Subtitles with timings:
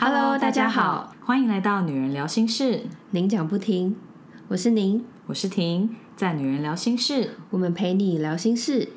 [0.00, 3.96] Hello，大家好，欢迎来到女人聊心事，您讲不停，
[4.46, 8.90] 我是您，我是婷，在女人聊心事，我们陪你聊心事。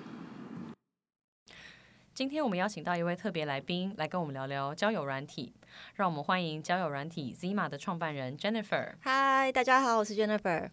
[2.13, 5.53] 今天我们邀请到一位特别来宾来跟我们聊聊交友软体，
[5.95, 8.93] 让我们欢迎交友软体 Zima 的创办人 Jennifer。
[8.99, 10.69] 嗨，大家好，我是 Jennifer。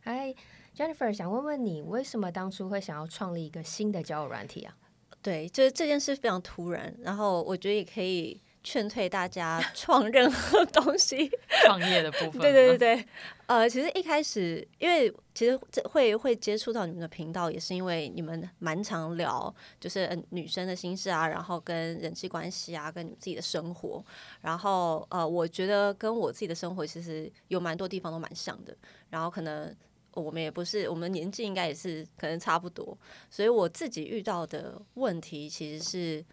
[0.00, 0.34] 嗨
[0.74, 4.74] ，Jennifer，想问问你，为什么当初会想要创立一个新的交友软体啊？
[5.20, 11.30] 对，就是这件事非常突然，然后我觉得也可以劝退大家创任何 东西，
[11.64, 12.32] 创业的部分。
[12.42, 13.06] 对对对对，
[13.46, 24.04] 呃，其实一开始，因为其实这会会接触到你们的频道，也是因为你们蛮常聊，就是女生的心事啊，然后跟人际关系啊，跟你们自己的生活，
[24.40, 28.76] 然后呃，我觉得跟我自己的生活其实有蛮多地方都蛮像的，
[29.10, 29.72] 然后可能。
[30.12, 32.96] 我们也不是，我们年纪应该也是可能差不多，
[33.28, 36.24] 所以我自己遇到的问题其实是，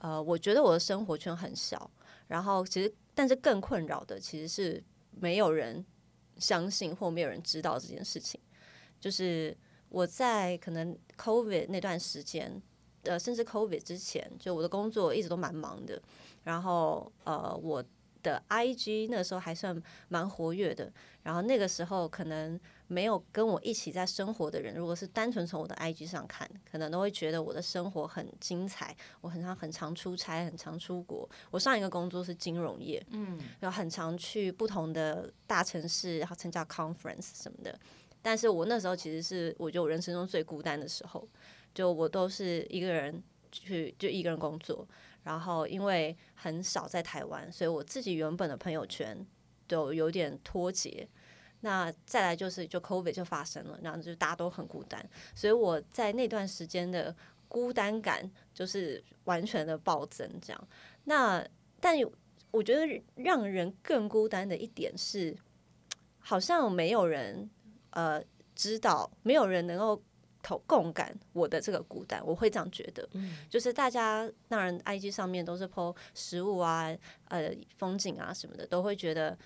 [0.00, 1.90] 呃，我觉得我的生活圈很小，
[2.26, 5.84] 然后其实但是更困扰的其实是没有人
[6.36, 8.40] 相信或没有人知道这件事情。
[8.98, 9.56] 就是
[9.88, 12.60] 我在可能 COVID 那段时间，
[13.04, 16.00] 呃，甚至 COVID 之前，就我的工作一直都蛮忙的，
[16.44, 17.82] 然后呃，我
[18.22, 22.58] 的 IG 那时候还算蛮活跃的，然后那个时候可能。
[22.90, 28.94] 没有跟我一起在生活的人，如果是单纯从我的 IG 上看，可能都会觉得我的生活很精彩。
[29.20, 31.28] 我很常很常出差，很常出国。
[31.52, 37.78] 我上一个工作是金融业，嗯，然后很常去不同的大城市，然后参加 conference 什么的。
[38.20, 41.28] 但是我那时候其实是我觉得我人生中最孤单的时候，
[41.72, 44.84] 就我都是一个人去，就一个人工作。
[45.22, 49.24] 然后因为很少在台湾，所以我自己原本的朋友圈
[49.68, 51.06] 都有点脱节。
[51.62, 57.14] 那再来就是就 COVID 就发生了，然后就大家都很孤单，所以我在那段时间的
[57.48, 60.26] 孤单感就是完全的暴增。
[60.40, 60.68] 这样，
[61.04, 61.46] 那
[61.78, 61.94] 但
[62.50, 65.36] 我觉得让人更孤单的一点是，
[66.18, 67.50] 好像没有人
[67.90, 68.22] 呃
[68.54, 70.02] 知道，没有人能够
[70.42, 72.24] 同共感我的这个孤单。
[72.24, 73.06] 我会这样觉得，
[73.50, 76.88] 就是大家当然 IG 上面都是 po 食物啊、
[77.28, 79.36] 呃风景啊什么的，都会觉得。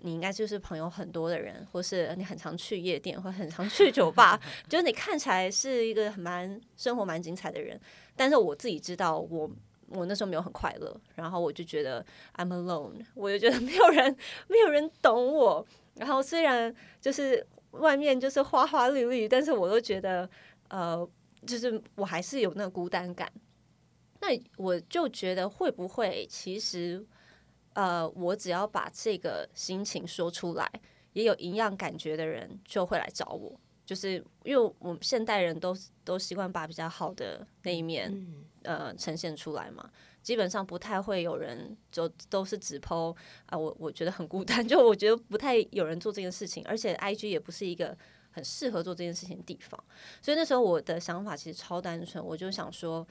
[0.00, 7.78] 你应该就是朋友很多的人，或是你很常去夜店，或很常去酒吧， 就是你看起来是一个蛮生活蛮精彩的人。
[8.14, 9.50] 但是我自己知道，我
[9.88, 12.04] 我那时候没有很快乐，然后我就觉得
[12.36, 14.16] I'm alone，我就觉得没有人
[14.46, 15.66] 没有人懂我。
[15.96, 20.30] 然后虽然就是外面就是花花绿绿，但是我都觉得
[20.68, 21.08] 呃，
[21.44, 23.28] 就是我还是有那个孤单感。
[24.20, 27.04] 那我就觉得会不会其实。
[27.74, 30.68] 呃，我只要把这个心情说出来，
[31.12, 33.58] 也有一样感觉的人就会来找我。
[33.86, 35.74] 就是因为我们现代人都
[36.04, 38.12] 都习惯把比较好的那一面，
[38.62, 39.88] 呃，呈现出来嘛。
[40.22, 47.96] 基本上不太会有人就都是只剖啊，我我觉得很孤单， 就我觉得不太有人做这件事情，而且 I G 也不是一个
[48.30, 49.82] 很适合做这件事情的地方。
[50.20, 53.06] 所以那时候我的想法其实超单纯，我就想说。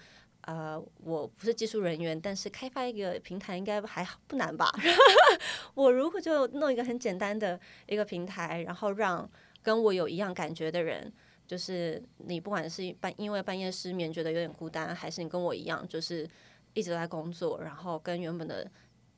[0.48, 4.72] 呃，我不是技术人员，但是开发一个平台应该还不难吧？
[5.76, 9.30] 我如果就弄一个很简单的一个平台，然后让
[9.62, 11.12] 跟我有一样感觉的人，
[11.46, 16.26] 就是你不管是半因为半夜失眠觉得有点孤单，还是你跟我一样，就是
[16.74, 18.66] 一直在工作，然后跟原本的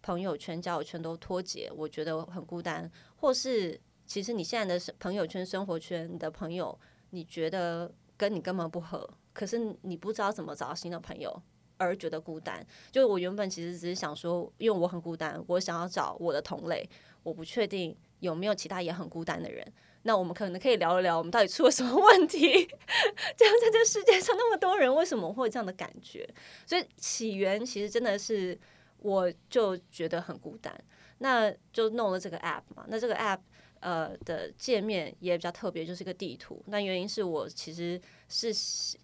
[0.02, 6.76] 朋友圈、交友圈都脱节，我觉得很孤单，或是其实你现在的朋友圈、生活圈的朋友，
[7.12, 9.08] 你觉得跟你根本不合。
[9.40, 11.42] 可是你不知道怎么找到新的朋友，
[11.78, 12.62] 而觉得孤单。
[12.92, 16.86] 就我原本其实只是想说，因为我很孤单，我想要找我的同类。
[17.24, 19.66] 我不确定有没有其他也很孤单的人。
[20.02, 22.68] 那我们可能可以聊一聊，我们到底出了什么问题？
[23.38, 26.30] 这样在这世界上那么多人，为什么会有这样的感觉？
[26.66, 28.60] 所以起源其实真的是，
[28.98, 30.78] 我就觉得很孤单。
[31.20, 32.84] 那就弄了这个 app 嘛。
[32.90, 33.40] 那这个 app。
[33.80, 36.64] 呃的界面也比较特别，就是一个地图。
[36.68, 38.54] 那原因是我其实是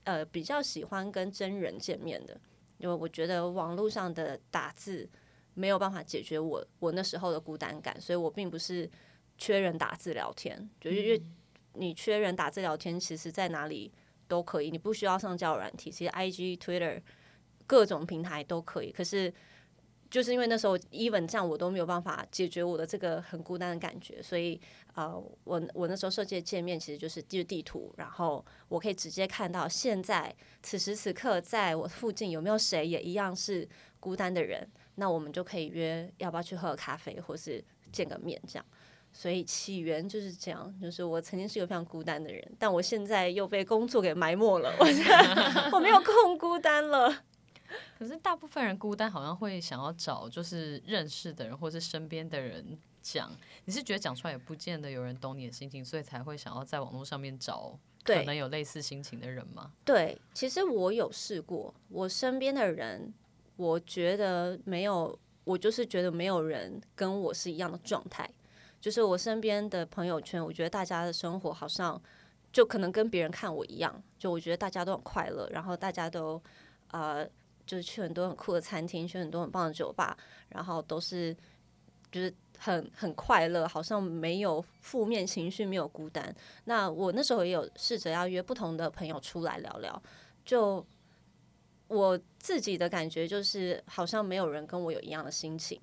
[0.03, 2.39] 呃比较喜欢跟真人见面的，
[2.77, 5.09] 因为我觉得网络上的打字
[5.53, 8.89] 没有办法解决我我那时候的孤单感，所以我并不是
[9.37, 11.21] 缺人打字聊天，就是因为
[11.73, 13.91] 你缺人打字聊天，其实在哪里
[14.27, 17.01] 都可以，你不需要上交友软体，其实 I G、Twitter
[17.65, 19.33] 各种平台都可以，可是。
[20.15, 24.57] 就是因为那时候，even 这样我都没有办法解决我的这个很孤单的感觉，所以
[24.93, 25.13] 呃，
[25.43, 30.33] 我我那时候设计的界面其实就是就是地图，然后我可以直接看到现在
[30.63, 33.67] 此时此刻在我附近有没有谁也一样是
[33.99, 34.65] 孤单的人，
[34.95, 37.61] 那我们就可以约要不要去喝咖啡，或是
[37.91, 38.65] 见个面这样。
[39.11, 44.85] 所以起源就是这样，就是我曾经是一个非常孤单的人，但我现在又被工作给埋没了，我
[45.75, 47.23] 我没有空孤单了。
[47.97, 53.31] 可是大部分人孤单，好像会想要找就是认识的人或是身边的人讲。
[53.65, 59.71] 你是觉得讲出来也不见得有人懂你的心情，所以才会想要在网络上面找可能有类似心情的人吗？
[59.83, 63.13] 对，其实我有试过，我身边的人，
[63.55, 68.29] 我觉得没有，我就是觉得没有人跟我是一样的状态。
[68.79, 71.99] 就是我身边的朋友圈，我觉得大家的生活好像
[72.53, 76.39] 就可能跟别人看我一样，就我觉得大家都很快乐，然后大家都
[76.91, 77.27] 呃，
[77.65, 80.17] 就是去很多很酷的餐厅，去很多很棒的酒吧，
[80.49, 81.35] 然后都是
[82.11, 86.33] 就是很很快乐，好像没有负面情绪，没有孤单。
[86.63, 90.01] 那我那时候也有试着要约不同的朋友出来聊聊，
[90.45, 90.85] 就
[91.87, 95.79] 我自己的感觉就是好像没有人跟我有一样的心情，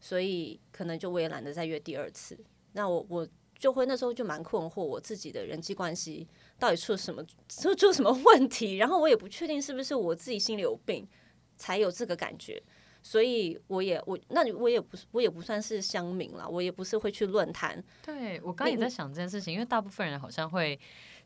[0.00, 2.38] 所以可能就我也懒得再约第二次。
[2.72, 6.26] 那我我就会那时候就蛮困惑，我自己的人际关系
[6.58, 11.06] 到底出了什么出出什么问题，然后我也不确定是不是我自己心里有病
[11.56, 12.62] 才有这个感觉。
[13.02, 20.78] 所以我也我那我也不是我也不算是乡民啦，我也不是会去论坛对我刚刚也在想这件事情，因为大部分人好像会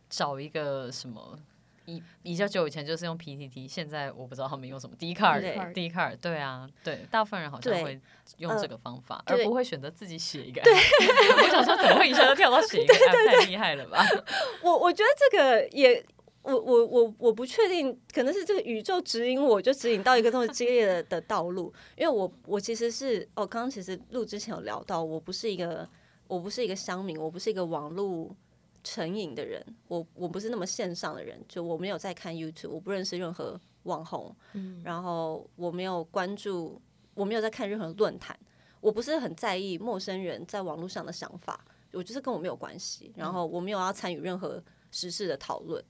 [0.09, 1.39] 找一个什么。
[1.87, 7.99] 以比较久以前就是用 PTT，现在我不知道他们用什么 d c a r 对 d c a r 对啊，对，大部分人好像会
[8.37, 10.61] 用这个方法，对而不会选择自己写一个。
[10.69, 12.93] 我想说，怎么会一下就跳到写一个？
[13.27, 14.05] 太厉害了吧！
[14.63, 16.05] 我我觉得这个也，
[16.43, 21.73] 我我我我不确定，可能是这个宇宙指引我，就指引到一个这么激烈的的道路。
[21.97, 25.87] 因为我我其实是哦，刚刚其实录之前有聊到，我不是一个
[26.27, 28.35] 我不是一个乡民，我不是一个网络
[28.83, 36.81] 成瘾的人，我我不是那么线上的人，就我没有在看 YouTube，我不认识任何网红，嗯然后我没有关注，
[37.15, 38.39] 我没有在看任何论坛，
[38.81, 41.63] 我不是很在意陌生人在网络上的想法。
[41.93, 45.83] 我就是跟我没有关系，然后我没有要参与任何时事的讨论，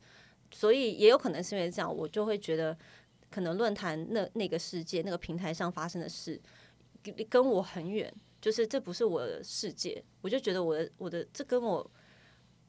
[0.50, 2.76] 所以也有可能是因为这样，我就会觉得
[3.30, 6.40] 可能论坛那那个世界那个平台上发生的事
[7.02, 11.90] 跟跟我很远，就是这不是我的世界，我就觉得我的我的这跟我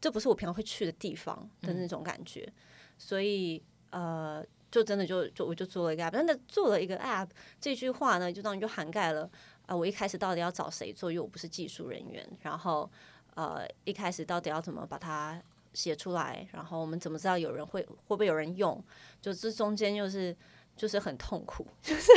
[0.02, 2.52] 这不是我平常会去的地方的那种感觉，
[2.98, 3.62] 所以
[3.92, 7.28] 呃，就真的就就我就做了一个 app，但是做了一个 app
[7.60, 9.24] 这句话呢，就当然就涵盖了
[9.64, 12.90] 啊、呃我一开始到底要找谁做，因为我不是技术人员，然后
[13.36, 15.42] 呃，一开始到底要怎么把它
[15.74, 18.84] 写出来，然后我们怎么知道有人会会不会有人用，
[19.22, 20.36] 就这中间又是。
[20.76, 22.10] 就是很痛苦， 就是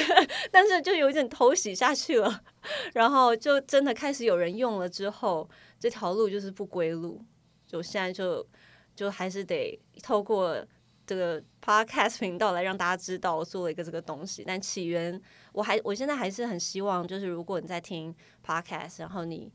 [0.53, 2.45] 但是就有点头洗下去了，
[2.95, 5.51] 然后就真的开始有人用了之后，
[5.81, 7.21] 这条路就是不归路，
[7.67, 8.47] 就现在就
[8.95, 10.65] 就还是得透过
[11.05, 14.45] 这个 podcast 频道来让大家知道我做了一个这个东西。
[14.47, 15.21] 但起源，
[15.53, 18.15] 我还我现在还是很希望，就是如果你在听
[18.47, 19.53] podcast，然后你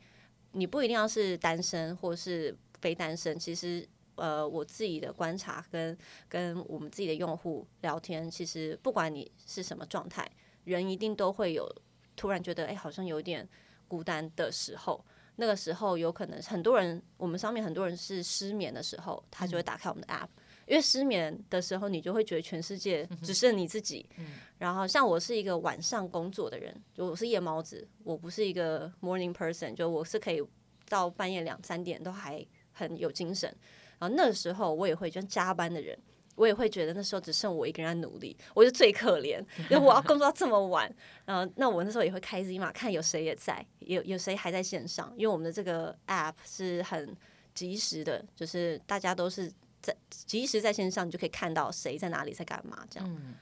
[0.51, 5.97] 你不一定要是单身或是非单身，其实呃我自己的观察跟
[6.27, 10.29] 跟我们自己的用户聊天，其实不管你是什么状态，
[10.63, 11.67] 人一定都会有
[12.15, 13.47] 突然觉得哎、好像有点
[13.87, 15.03] 孤单的时候。
[15.39, 20.27] 那个时候有可能很多人，我们上面很多人是失眠的时候，他就会打开我们的 app，、
[20.65, 24.09] 因为失眠的时候，你就会觉得全世界只剩你自己。
[24.57, 30.43] 然后像我是一个晚上工作的人，就我是夜猫子，我不是一个 morning person，就我是可以
[30.89, 32.43] 到半夜两三点都还
[32.77, 33.53] 很有精神。
[33.99, 35.97] 然后那时候我也会就加班的人。
[36.37, 40.87] 我也会觉得那时候只剩我一个人在努力，我就最可怜，因为我要工作到这么晚。
[41.25, 47.17] 然后那我那时候也会开 Z 嘛，看有谁也在，有有谁还在线上，因为我们的这个 app 是很
[47.55, 53.17] 及时的，就是大家都是在及时在线上，你就可以看到谁在哪里在干嘛，这样。
[53.19, 53.33] 嗯，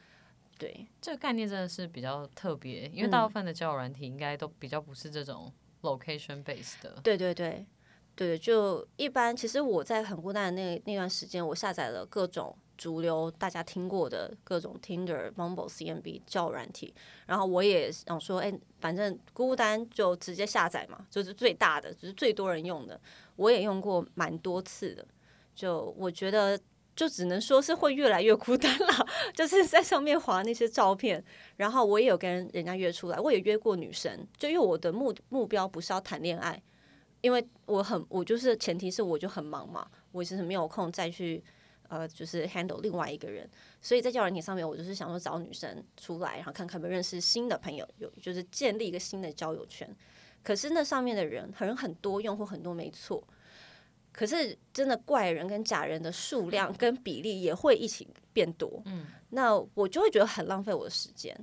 [0.57, 5.51] 对，这个概念真的是比较特别，因为嗯大部分的交友软体应该都比较不是这种
[5.81, 6.97] location based 的。
[7.03, 7.65] 对对对
[8.15, 9.36] 对，就一般。
[9.36, 16.93] 其实我在很孤单的那那段时间，我下载了各种主流大家听过的各种 Tinder、Bumble、CMB 交友软体，
[17.25, 23.00] 然后我也想说，哎、反正孤单就直接下载嘛，就是最大的，就是最多人用的。
[23.36, 25.05] 我也用过蛮多次的，
[25.53, 26.60] 就我觉得。
[26.95, 29.05] 就只能说是会越来越孤单了，
[29.36, 31.22] 就是在上面划那些照片，
[31.57, 36.63] 然后我也有跟人家约出来，我也约过女生，就因为我的目目标不是要谈恋爱，
[37.25, 41.44] 因为我很我就是前提是我就很忙嘛，我其实没有空再去
[41.88, 43.50] 呃就是 handle 另外一个人，
[43.82, 49.89] 所以在交友软件上面，我就是想说找女生出来，然后看看有没有认识新的朋友，有就是建立一个新的交友圈。
[50.44, 53.27] 可是那上面的人很很多，用户很多，没错。
[54.12, 61.36] 可是真的怪人跟假人的数量跟比例也会一起变多，嗯，那我就会觉得很浪费我的时间。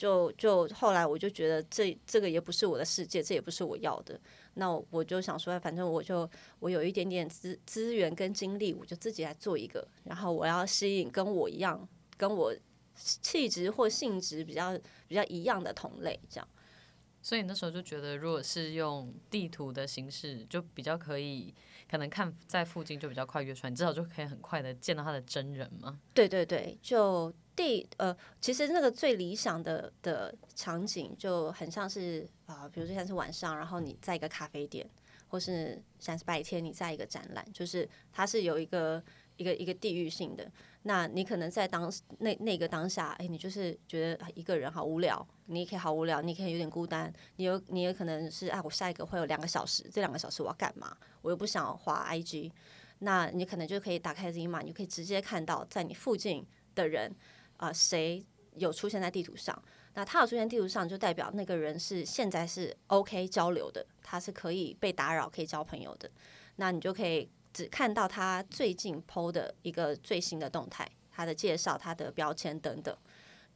[0.00, 4.18] 就就后来我就觉得这这个也不是我的世界，这也不是我要的。
[4.54, 6.28] 那我就想说，反正我就
[6.58, 9.86] 我有一点点资资源跟精力，我就自己来做一个。
[10.04, 12.54] 然后我要吸引跟我一样，跟我
[12.94, 14.74] 气质或性质比较
[15.06, 16.48] 比较一样的同类，这样。
[17.20, 21.54] 所以那时候就觉得，如果是用地图的形式，就比较可以，
[21.86, 26.00] 可能看在附近就比较快约出来，你至少就可以很快的见到他的真人嘛。
[26.14, 27.30] 对对对，就
[27.60, 34.88] 地呃，其实那个最理想的的场景就很像是啊、比如说像是晚上，然后你在一个咖啡店，
[35.28, 39.02] 或是像是白天你在一个展览，就是它是有一个
[39.36, 40.50] 一个一个地域性的。
[40.82, 50.96] 那你可能在当那那个当下，哎，你就是觉得一个人好无聊，你也可以好无聊，你也可以有点孤单，你有你也可能是啊，我下一个会有两个小时，这两个小时我要干嘛？
[51.20, 52.50] 我又不想滑 IG，
[53.00, 57.14] 那你可能就可以打开 Z 码，你就可以直接看到在你附近的人
[57.60, 58.24] 啊、谁
[58.56, 59.62] 有出现在地图上。
[59.94, 66.10] 那他有出现地图上，就代表那个人是现在是 OK 交流的，他是可以被打扰、可以交朋友的。
[66.56, 72.96] 那你就可以只看到他最近 PO 的一个最新的动态，他的介绍、他的标签等等，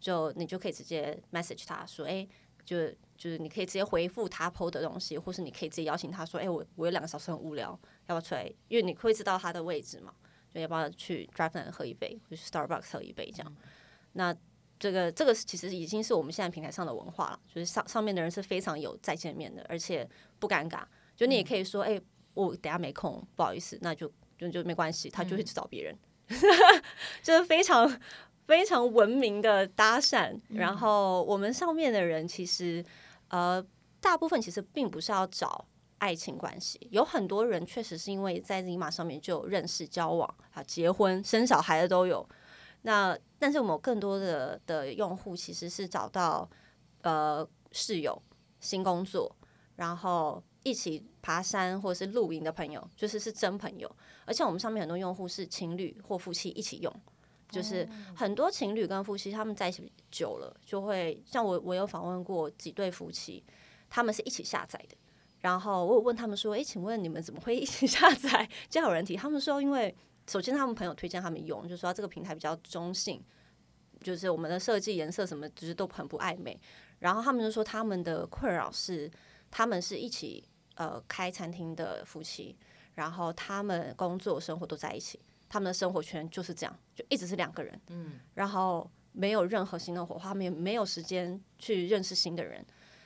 [0.01, 2.27] 就你就可以直接 message 他说，哎、
[2.65, 7.71] 就就是你可以直接回复他 PO 的东西，或是你可以直接邀请他说，哎、我我有两个小时很无聊，
[8.07, 8.53] 要不要出来？
[8.67, 10.13] 因为你会知道他的位置嘛，
[10.53, 13.57] 就要不要去 Drive 喝一杯，或是 Starbucks 喝一杯这样。
[14.15, 14.35] 那
[14.77, 20.07] 这个这个其实已经是我们现在平台上的文化了，就是上上面的人是非常有再见面的，而且
[20.39, 20.83] 不尴尬。
[21.17, 22.01] 就你也可以说，哎、
[22.35, 25.99] 我等下没空，不好意思，那就就就没关系，他就会去找别人，
[27.23, 28.01] 就是非常
[28.47, 30.39] 非常文明的搭讪。
[30.49, 32.85] 然后我们上面的人其实
[33.29, 33.65] 呃，
[34.01, 35.67] 大部分其实并不是要找
[35.99, 42.29] 爱情关系，有很多人确实是因为在 z 马上面就认识、交往啊、结婚、生小孩的都有。
[42.87, 46.49] 那但是我们有更多的的用户其实是找到
[47.01, 48.23] 呃室友、
[48.61, 49.35] 新工作，
[49.77, 53.91] 然后一起爬山或者是露营的朋友，就是是真朋友。
[54.27, 56.95] 而且我们上面很多用户是情侣或夫妻一起用，
[57.49, 63.43] 就是很多情侣跟夫妻他们在一起久了，就会像我我有访问过几对夫妻，
[63.89, 64.97] 他们是一起下载的。
[65.41, 69.95] 然后我有问他们说：“诶，请问你们怎么会一起 下载交友人体？”他们说：“因为
[70.27, 73.23] 首先他们朋友推荐他们用，就说这个平台比较中性，
[74.01, 76.59] 就是我们的设计颜色什么，就是都很不暧昧。
[77.01, 79.11] 然后他们就说他们的困扰是，
[79.51, 80.43] 他们是一起
[80.77, 82.57] 呃开餐厅的夫妻，
[82.95, 92.65] 然后他们工作生活都在一起，他们的生活圈就是这样，就一直是两个人，嗯，然后没有任何新的火花，他们也没有时间去认识新的人。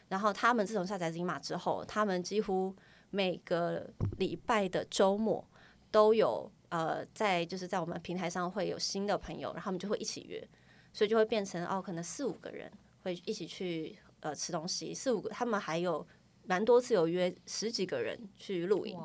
[0.09, 2.75] 然后他们自从下载 Zima 之后，他们几乎
[3.11, 5.47] 每个礼拜的周末
[5.91, 10.47] 都有呃，在就是在我们平台上会有新的朋友，然后他们就会一起约，
[10.93, 12.71] 所以就会变成哦，可能四五个人
[13.03, 16.07] 会一起去呃吃东西，四五个他们还有
[16.45, 18.99] 蛮多次有约十几个人去露营，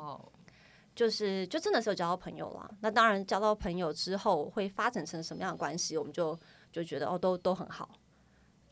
[0.94, 2.70] 就是就真的是有交到朋友啦。
[2.80, 6.38] 那当然交到朋友之后会发展成什么样的关系，我们就
[6.70, 7.90] 就觉得哦，都都很好。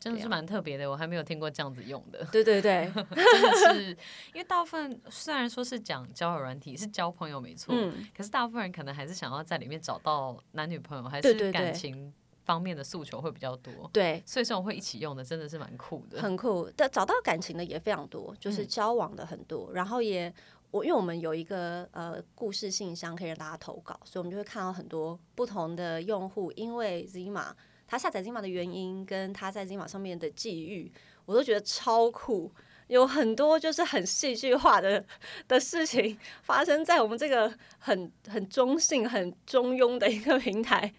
[0.03, 2.25] 真的是蛮特别的，我还没有听过这样子用的。
[2.29, 3.89] 对对对， 真的是，
[4.33, 13.89] 因为大部分虽然说是讲交友软体是交朋友没错，嗯，可是大部分人可能还是想要在里面找到男女朋友，还是感情方面的诉求会比较多。
[13.93, 16.21] 对，所以这种会一起用的真的是蛮酷的。
[16.21, 16.69] 很酷。
[16.75, 20.33] 但找到感情的也非常多，就是嗯交往的很多，然后也
[20.71, 27.53] 我因为我们有一个呃故事信箱可以让大家投稿，所以我们就会看到很多不同的用户，因为 Zima
[27.87, 30.91] 他下载 Zima 的原因跟他在 Zima 上面的际遇，
[31.25, 32.51] 我都觉得超酷。
[32.87, 35.03] 有很多就是很戏剧化的
[35.47, 40.93] 的事情发生在我们这个很很中性、很中庸的一个平台，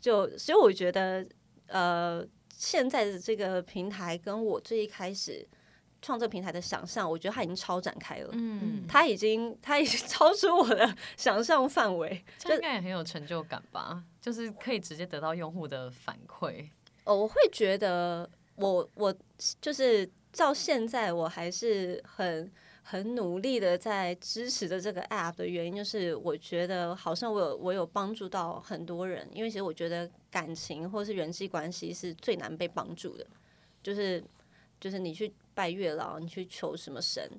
[0.00, 1.26] 就所以我觉得
[1.66, 2.24] 呃，
[2.56, 5.46] 现在的这个平台跟我最一开始
[6.00, 8.30] 创这个平台的想象，我觉得它已经超展开了。
[8.32, 12.24] 嗯，它已经，它已经超出我的 想象范围。
[12.38, 14.04] 这应该也很有成就感吧？
[14.24, 16.66] 就是可以直接得到用户的反馈。
[17.04, 19.14] 哦，我会觉得我我
[19.60, 22.50] 就是到现在我还是很
[22.82, 33.26] 很努力的在支持着这个 app 的原因，就是我觉得好像我有我有帮助到很多人，因为其实我觉得感情或是人际关系是最难被帮助的，
[33.82, 34.24] 就是
[34.80, 37.30] 就是你去拜月老，你去求什么神。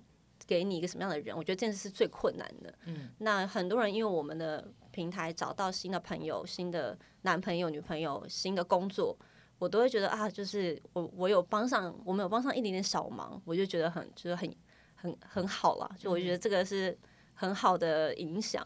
[0.48, 2.72] 给你一个什么样的人，我觉得这件事是最困难的。
[2.86, 4.63] 嗯，那很多人因为我们的
[4.96, 9.14] 平台找到新的朋友、新的男朋友、女朋友、新的工作，
[9.60, 14.56] 我都会觉得啊，就是我我有帮上，我们有帮上一点点小忙，我就觉得很就是很
[14.96, 15.96] 很很好了。
[16.00, 16.98] 就我觉得这个是
[17.34, 18.66] 很好的影响。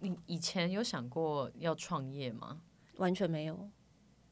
[0.00, 2.60] 你以前有想过要创业吗？
[2.96, 3.70] 完全没有，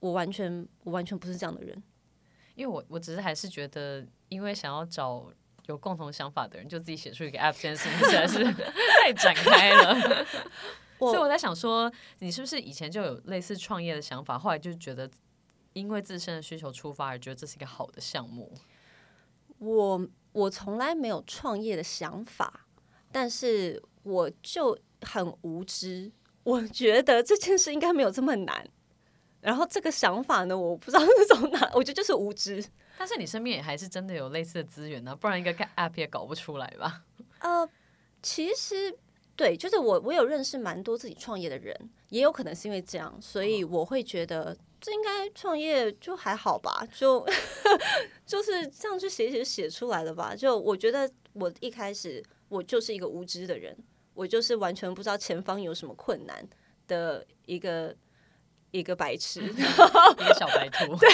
[0.01, 1.81] 我完全我完全不是这样的人。
[2.57, 5.33] 因为我我只是还是觉得，因为想要找
[5.67, 8.45] 有共同想法的人，就自己写出一个 app 这件事情实在是
[9.03, 10.27] 太展开了。
[10.99, 15.11] 所以我在想说，你是不是以前就有类似创业的想法，后来就觉得
[15.73, 18.53] 因为自身的需求出发而觉得这是一个好的项目？
[19.59, 22.67] 我我从来没有创业的想法，
[23.11, 26.13] 但是我就很无知，
[26.45, 28.65] 我觉得这件事应该没有这么难。
[29.41, 32.65] 然后这个想法呢，我不知道是从哪，我觉得就是无知。
[32.99, 37.03] 但是你身边也还是真的有类似的资源呢，不然一个 app 也搞不出来吧？
[37.41, 37.69] 呃，
[38.23, 38.97] 其实
[39.35, 41.77] 对，就是我我有认识蛮多自己创业的人，
[42.11, 47.27] 也有可能是因为这样，所以我会觉得这应该创业就还好吧，就
[48.25, 50.37] 就是这样去写写写出来了吧。
[50.37, 53.77] 就我觉得我一开始我就是一个无知的人，
[54.15, 56.47] 我就是完全不知道前方有什么困难
[56.87, 57.97] 的一个。
[58.73, 60.97] 一个白痴 一个小白兔。
[60.97, 61.09] 对，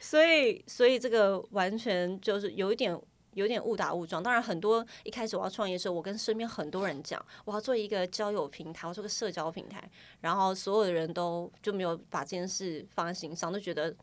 [0.00, 2.96] 所以所以这个完全就是有一点
[3.34, 4.22] 有点误打误撞。
[4.22, 9.82] 当然，很多一开始我要创业的时候，我跟身边很多人讲，我要做一个交友平台，我做个社交平台，
[10.20, 13.94] 然后所有的人都就没有把这件事放在心上，都觉得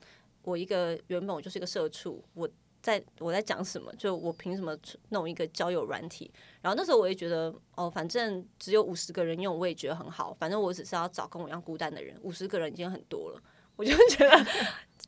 [0.44, 2.50] 我一个原本我就是一个社畜，我。
[2.86, 3.92] 在我在讲什么？
[3.96, 4.77] 就我凭什么
[5.10, 6.32] 弄一个交友软体？
[6.62, 10.32] 然后那时候我也觉得，哦，反正只有五十个人用，我也觉得很好。
[10.36, 13.42] 反正我只是要找跟我一样孤单的人，五十个人已经很多了。
[13.75, 14.38] 我就觉得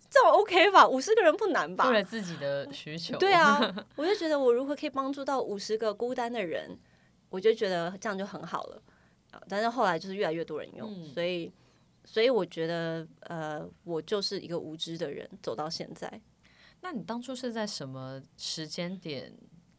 [0.10, 1.88] 这种 OK 吧，五十个人不难吧？
[1.88, 3.16] 为了自己的需求。
[3.20, 3.62] 对啊，
[3.96, 6.76] 我就觉得我如何可以帮助到五十个孤单的人，
[7.30, 8.82] 我就觉得这样就很好了。
[9.48, 11.54] 但是后来就是越来越多人用，所以
[12.04, 16.20] 所以我觉得，呃，我就是一个无知的人，走到现在。
[16.82, 19.34] 那你当初是在什么时间点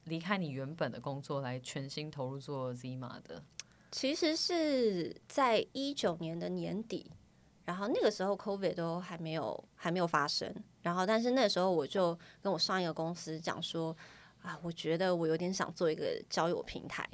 [0.05, 3.43] 离开你原本的工作，来全心投入做 Zima 的？
[3.90, 7.11] 其实是在一九年的年底，
[7.64, 13.97] 然后那个时候 COVID 都还没有还没有发生，然后但是那时候我就跟我上一个公司讲说，
[14.43, 17.09] 啊，我觉得我有点想做一个交友平台。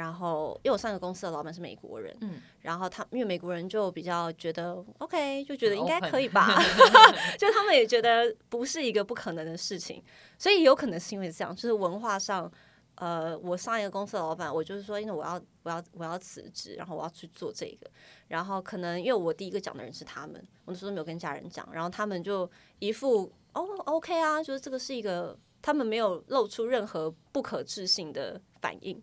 [0.00, 6.48] 然后，因为我上个公司的老板是美国人，嗯，然后他因为美国人就比较觉得 OK，就觉得应该可以 吧，
[7.38, 10.02] 就他们也觉得不是一个不可能的事情，
[10.38, 12.50] 所以有可能是因为这样，就是文化上，
[12.94, 17.90] 呃，我上一个公司的老板，我就是说，因为我要我要我要辞职，然后我要去做这个，
[18.28, 20.34] 然后可能因为我第一个讲的人是他们，
[20.64, 28.98] 我那时候没有跟家人讲，然后他们就一副哦 OK 啊，就是这个是一个，他们没有露出任何不可置信的反应。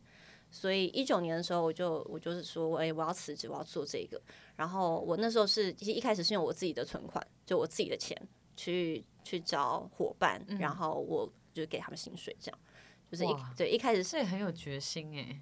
[0.50, 4.20] 所以一九年的时候，我就我就是说，哎，我要辞职，我要做这个。
[4.56, 8.20] 然后我那时候是一一开始是用我自己的存款，就我自己的钱
[8.56, 12.60] 去去找伙伴，然后我就给他们薪水，这样
[13.12, 15.42] 就是一对一开始是很有决心哎。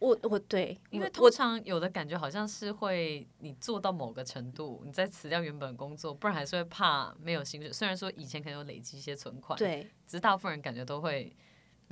[0.00, 7.72] 我我对，因为通常有的感觉好像是会你做到某个程度，你再辞掉原本工作，不然还是会怕没有薪水。
[7.72, 11.34] 虽然说以前可能有累积一些存款，对，只是大部分人感觉都会。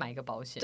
[0.01, 0.63] 买一个保险，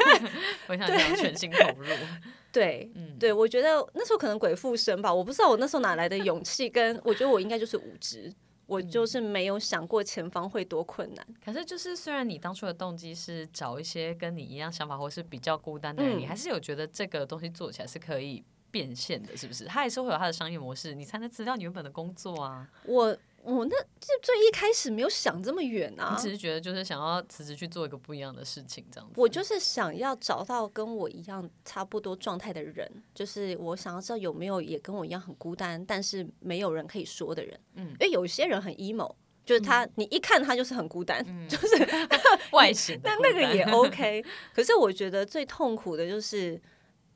[0.68, 1.86] 我想想全心投入。
[2.52, 8.30] 对，嗯，对，我觉得那时候可能鬼附身吧，我不知道我那时候哪来的勇气，跟我觉得我应该就是无知，
[8.66, 11.26] 我就是没有想过前方会多困难。
[11.44, 19.64] 可是，就是虽然你当初的动机是找一些跟你一样想法或是比较孤单的人，你还是有觉得这个东西做起来是可以变现的，是不是？
[19.64, 22.68] 它还是会有它的商业模式，你才能辞掉你原本的工作啊。
[22.84, 23.16] 我。
[23.46, 29.14] 我那这最一开始没有想这么远啊，你只是觉得就是想要辞职去做一个不一样的事情这样子。
[29.16, 37.60] 我就是想要找到跟我一样差不多状态的人，就是我想要知道有没有也跟我一样很孤单，但是没有人可以说的人。
[37.74, 41.76] 嗯，因为有些人很 emo，就是他你一看他就是很孤单，就是
[42.50, 42.98] 外形。
[43.00, 44.24] 但那个也 OK。
[44.52, 46.60] 可是我觉得最痛苦的就是，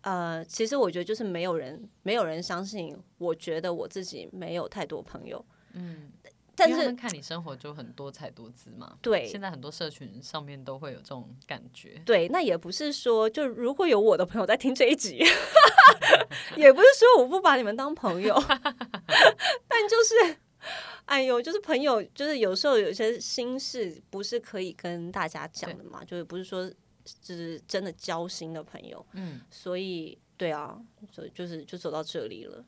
[0.03, 5.45] 呃，其实我觉得就是没有人没有人相信，我觉得我自己没有太多朋友。
[5.73, 6.12] 嗯。
[6.68, 12.01] 但是看你生活就很多彩多姿嘛，对，现在很多社群上面都会有这种感觉。
[12.05, 15.23] 对，那也不是说就如果有我的朋友在听这一集，
[16.57, 18.35] 也不是说我不把你们当朋友，
[19.66, 20.37] 但就是，
[21.07, 26.70] 哎呦，就是朋友，就是有时候有些心事不是可以跟大家讲的嘛，就是不是说
[27.23, 30.79] 就是真的交心的朋友，嗯，所以对啊，
[31.11, 32.64] 所以就是就走到这里了。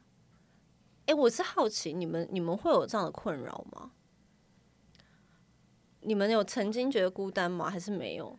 [1.12, 3.92] 我是好奇，你们你们会有这样的困扰吗？
[6.01, 7.70] 你们有曾经觉得孤单吗？
[7.70, 8.38] 还是没有？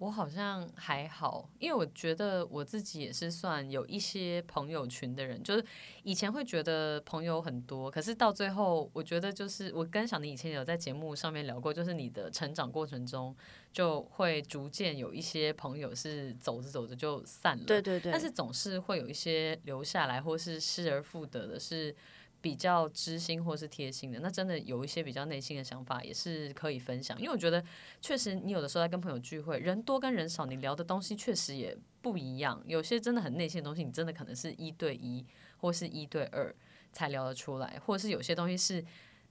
[0.00, 5.62] 我好像还好，因为我觉得我自己也是算有一些朋友群的人，就是
[6.04, 13.36] 以前会觉得朋友很多，可是到最后，我觉得就是我跟小宁以前有在节目上面聊过，就是你的成长过程中
[13.74, 21.94] 就会逐渐有一些朋友是走着走着就散了，对对对，但是总是会有一些留下来，或是失而复得的，是
[22.40, 27.18] 比较知心或是贴心的，那真的有一些比较内心的想法也是可以分享。
[27.18, 27.62] 因为我觉得
[28.00, 32.62] 确实你有的时候在跟朋友聚会，人多跟人少，你聊的东西确实也不一样。
[32.66, 35.24] 有些真的很内心的东西，你真的可能是一对一
[35.58, 36.54] 或是一对二
[36.92, 38.84] 才聊得出来，或者是有些东西是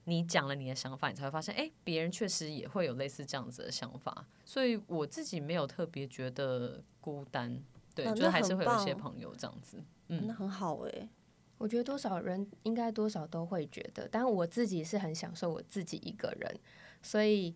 [0.04, 4.24] 你讲了你的想法，你才会发现，哎、别人确实也会有类似这样子的想法。
[4.44, 7.62] 所以我自己没有特别觉得孤单，
[7.94, 9.82] 对，就是还是会有一些朋友这样子。
[10.08, 11.08] 嗯那很好哎、
[11.60, 16.58] 我觉得多少人应该多少都会觉得，但我自己是很享受我自己一个人，
[17.02, 17.54] 所以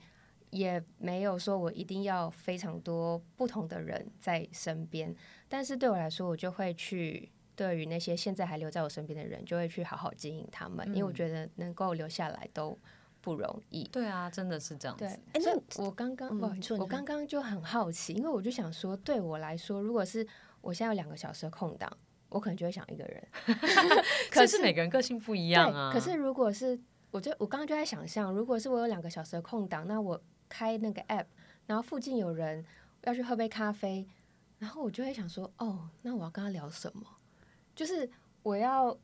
[0.51, 5.17] 也没有说我一定要非常多不同的人在身边。
[5.49, 12.79] 但是对我来说，我就会去对于那些现在还留在我身边的人，就会去好好经营他们，因为我嗯觉得能够留下来都
[13.23, 13.85] 不容易。
[13.85, 20.27] 对啊，真的是这样对子。，哎那我刚刚、我你说你说刚刚就很好奇，因为我就想说，对我来说，如果是
[20.61, 21.91] 我现在有两个小时的空档，
[22.35, 23.29] 我可能就会想一个人。
[24.29, 25.93] 可可是每个人个性不一样啊。
[25.93, 26.79] 对，可是如果是
[27.13, 31.27] 我就我刚刚就在想象，如果是我有两个小时的空档，那我开那个 app，
[31.67, 32.65] 然后附近有人
[33.05, 34.07] 要去喝杯咖啡，
[34.59, 37.07] 然后我就会想说，哦，那我要跟他聊什么？
[37.75, 38.11] 就是
[38.43, 38.99] 我要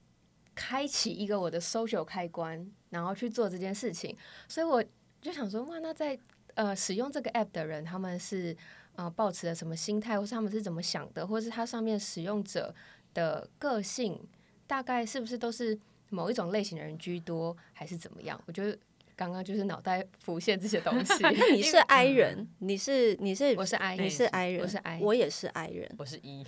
[0.54, 4.16] 开启一个我的 social 开关，然后去做这件事情。
[4.48, 4.84] 所以我
[5.20, 6.18] 就想说，哇，那在
[6.54, 8.56] 呃使用这个 app 的人，他们是
[8.96, 12.74] 呃抱持了什么心态，或是他们是怎么想的，或是它上面使用者
[13.14, 14.20] 的个性，
[14.66, 18.40] 大概是不是都是某一种类型的人居多，还是怎么样？
[18.46, 18.76] 我觉得
[19.16, 21.14] 刚刚就是脑袋浮现这些东西。
[21.22, 25.94] 那你是 I 人，你是你是我是 I，你是 I 人，我是 I 我也是 I 人。
[25.98, 26.44] 我是一，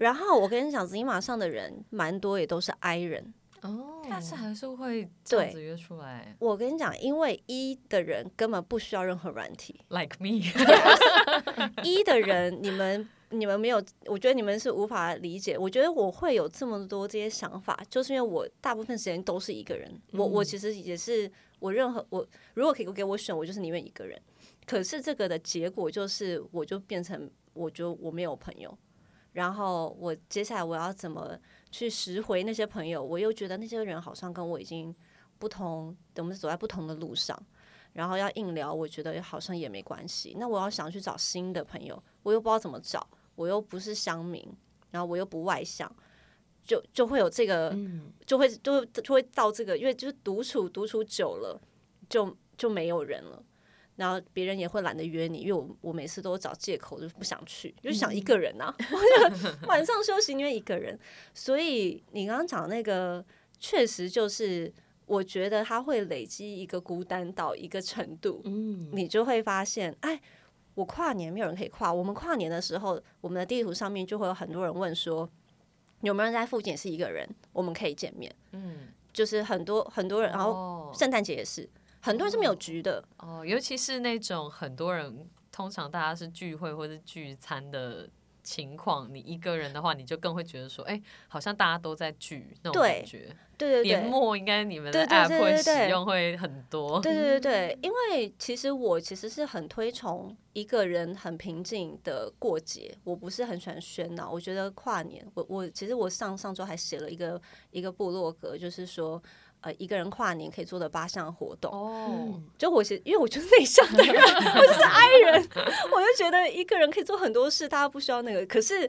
[0.00, 3.34] 然后我跟你讲，紫金马上的人蛮多，也都是 I 人。
[3.62, 10.42] 哦，但是还是会这样对子约出来我跟你讲，因为一的人根本不需要任何软体，，like me。
[11.82, 15.58] 一的人你们你们没有，我觉得你们是无法理解。
[15.58, 19.90] 我觉得我会有这么多这些想法，就是因为我大部分时间都是一个人。
[20.12, 24.20] 我我其实也是，我任何我如果可以给我选，我就是宁愿一个人。
[24.64, 28.76] 可是这个的结果就是，我就变成我就我没有朋友，
[29.32, 31.36] 然后我接下来我要怎么
[31.70, 33.02] 去拾回那些朋友？
[33.02, 34.94] 我又觉得那些人好像跟我已经
[35.38, 37.36] 不同，我们走在不同的路上。
[37.96, 40.36] 然后要硬聊，我觉得好像也没关系。
[40.38, 44.46] 那我要想去找新的朋友，我又不知道怎么找，我又不是乡民，
[44.90, 45.90] 然后我又不外向，
[46.62, 51.58] 就就会有这个，嗯，就会就会就会到这个，因为就是独处独处久了，
[52.06, 53.42] 就就没有人了。
[53.96, 58.76] 然后别人也会懒得约你，因为我我每次都找借口，就不想去，就想一个人啊，
[59.66, 61.00] 晚上休息因为一个人。
[61.32, 63.24] 所以你刚刚讲的那个，
[63.58, 64.70] 确实就是
[65.06, 70.20] 我觉得它会累积一个孤单到一个程度，嗯，你就会发现，哎，
[70.74, 71.92] 我跨年没有人可以跨。
[71.92, 75.28] 我们跨年的时候，我们的地图上面就会有很多人问说，
[76.02, 78.34] 有没有人在附近是一个人，我们可以见面。
[78.52, 81.68] 嗯，就是很多很多人，然后后圣诞节也是，
[82.00, 83.02] 很多人是没有局的。
[83.18, 88.08] 哦，尤其是那种很多人，通常大家是聚会或者聚餐的
[88.46, 93.28] 情况，你一个人的话，你就更会觉得说，哎、好像大家都在聚那种感觉。
[93.58, 94.06] 对对对年。
[94.06, 97.00] 末应该你们的 app 会使用会很多。
[97.00, 104.30] 对对对对，因为其实我其实是很推崇一个人很平静的过节，我不是很喜欢喧闹。
[104.30, 109.20] 我觉得跨年，我我其实我上上周还写了一个一个部落格，就是说，
[109.66, 111.72] 呃，一个人跨年可以做的八项活动。
[111.72, 115.48] 哦，就我其实因为我就是内向的人，我就是 I 人，
[115.92, 118.46] 我就觉得一个人可以做很多事，大家不需要那个。
[118.46, 118.88] 可是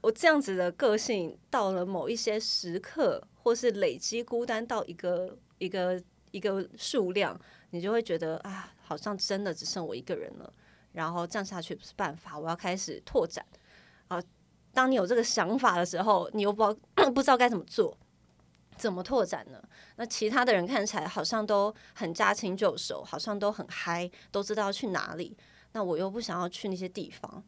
[0.00, 10.50] 我这样子的个性，到了某一些时刻，或是累积孤单到一个一个一个数量，你就会觉得啊，好像真的只剩我一个人了。
[10.92, 13.44] 然后这样下去不是办法，我要开始拓展。
[14.08, 14.18] 啊，
[14.72, 17.94] 当你有这个想法的时候，你又不知道 不知道该怎么做。
[18.80, 19.62] 怎么拓展呢？
[19.96, 25.36] 那其他的人看起来好像都很驾轻就熟，好像都很嗨，都知道去哪里。
[25.72, 27.44] 那我又不想要去那些地方，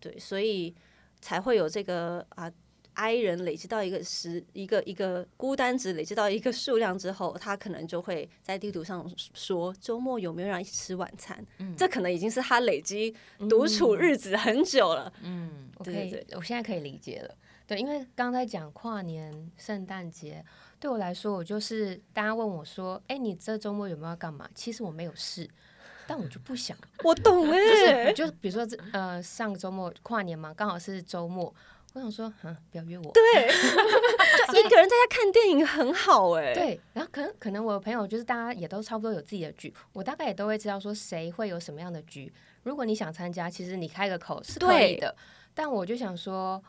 [0.00, 0.74] 对，所以
[1.20, 2.50] 才会有这个啊
[2.94, 11.44] ，I 人累积到一个时一个一个孤单值累积到一个数量之后，他可能就会在地图上说周末有没有人一起吃晚餐？
[11.58, 13.14] 嗯这可能已经是他累积
[13.48, 15.12] 独处日子很久了。
[15.22, 17.34] 嗯，对，我现在可以理解了。
[17.66, 20.44] 对，因为刚才讲跨年、圣诞节，
[20.80, 25.48] 对我来说，我就是大家问我说：“哎，你这周末有没有要干嘛？”其实我没有事，
[26.06, 31.54] 但我就不想， 我懂哎、就是就比如说这呃上个周末跨年嘛，刚好是周末，
[31.94, 33.12] 我想说，嗯，不要约我。
[33.12, 33.48] 对，
[34.52, 42.32] 就一个人在家看电影很好哎、对，然后可能可能我的朋友就是大家也都差不多有自己的局，我大概也都会知道说谁会有什么样的局。
[42.64, 45.16] 如果你想参加，其实你开个口是可以对的，
[45.54, 46.62] 但我就想说，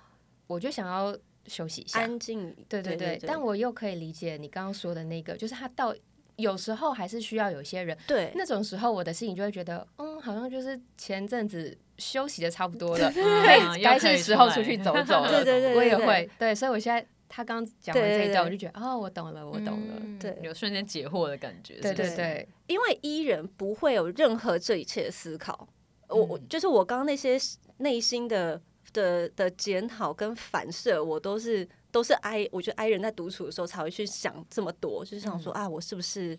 [0.47, 1.15] 我就想要
[1.47, 1.99] 休息一下。
[1.99, 5.93] 安静，对对对，但我又可以理解你刚刚说的那个，就是他到
[6.35, 15.29] 有时候还是需要有些人，对那种时候，我的心情就会觉得，嗯，好像就是前阵子休息的差不多了， 可嗯以该是时候出去走走了。
[15.43, 19.95] 对对对，我也会对，所以我现在他刚讲完这一段，对对对我就觉得，哦，我懂了，我懂了。
[19.99, 21.75] 嗯对有瞬间解惑的感觉。
[21.81, 25.67] 对对对，因为伊人不会有任何这一切的思考，
[26.07, 27.37] 我我嗯就是我刚刚那些
[27.77, 28.59] 内心的
[28.93, 36.37] 的的检讨跟反射，我都是都是 I，我觉得 I 人在独处的时候才会去想这么多，就是想说、啊，我是不是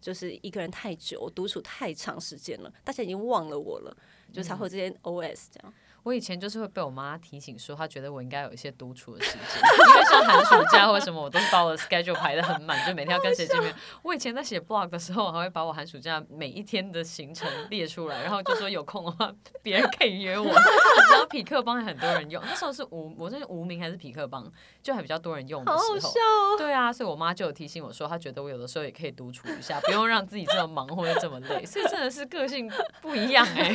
[0.00, 3.96] 就是一个人太久，独处太长时间了，大家已经忘了我了，
[4.32, 5.74] 就才会有这些 OS 这样。
[6.04, 9.40] 我以前就是会被我妈提醒说，她觉得我应该有一些独处的时间，
[9.88, 13.74] 因为像寒暑假或者什么，我都是把我的 schedule 排的很满，就每天要跟谁见面。
[14.02, 20.44] 我以前在写 blog 的时候，我还会把我寒暑假每一天的行程列出来，然后就说有空的话，别人可以约我。
[20.46, 26.10] 你知道匹克帮很多人用，那时候是无，我是无名还是匹克帮，就还比较多人用的时候。
[26.10, 26.58] 哦！
[26.58, 31.64] 对啊，所以我妈就有提醒我说，她觉得我有的时候也可以独处一下，不用让自己这么忙或者这么累。
[31.64, 33.74] 所以真的是个性不一样哎、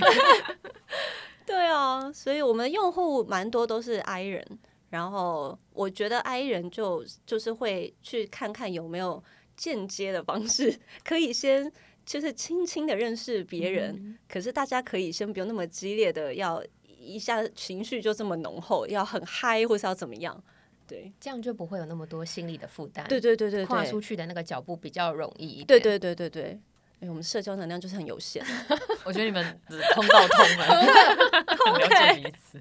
[1.50, 4.46] 对啊，所以我们的用户蛮多都是 I 人，
[4.90, 9.24] 然后我觉得 I 人就就是会去看看有没有
[9.58, 11.72] 间接的方式，可以先
[12.06, 20.42] 就是轻轻的认识别人，可是大家可以先不用那么激烈的要一下情绪就这么浓厚，要很嗨或是要怎么样？
[20.86, 23.06] 对，这样就不会有那么多心理的负担。
[23.08, 25.68] 对对对对跨出，去的那个脚步比较容易一点。
[25.68, 26.60] 对对对对对。
[27.00, 28.44] 因为我们社交能量就是很有限，
[29.06, 30.66] 我觉得你们的通道通了，
[31.66, 32.60] 很了解彼此。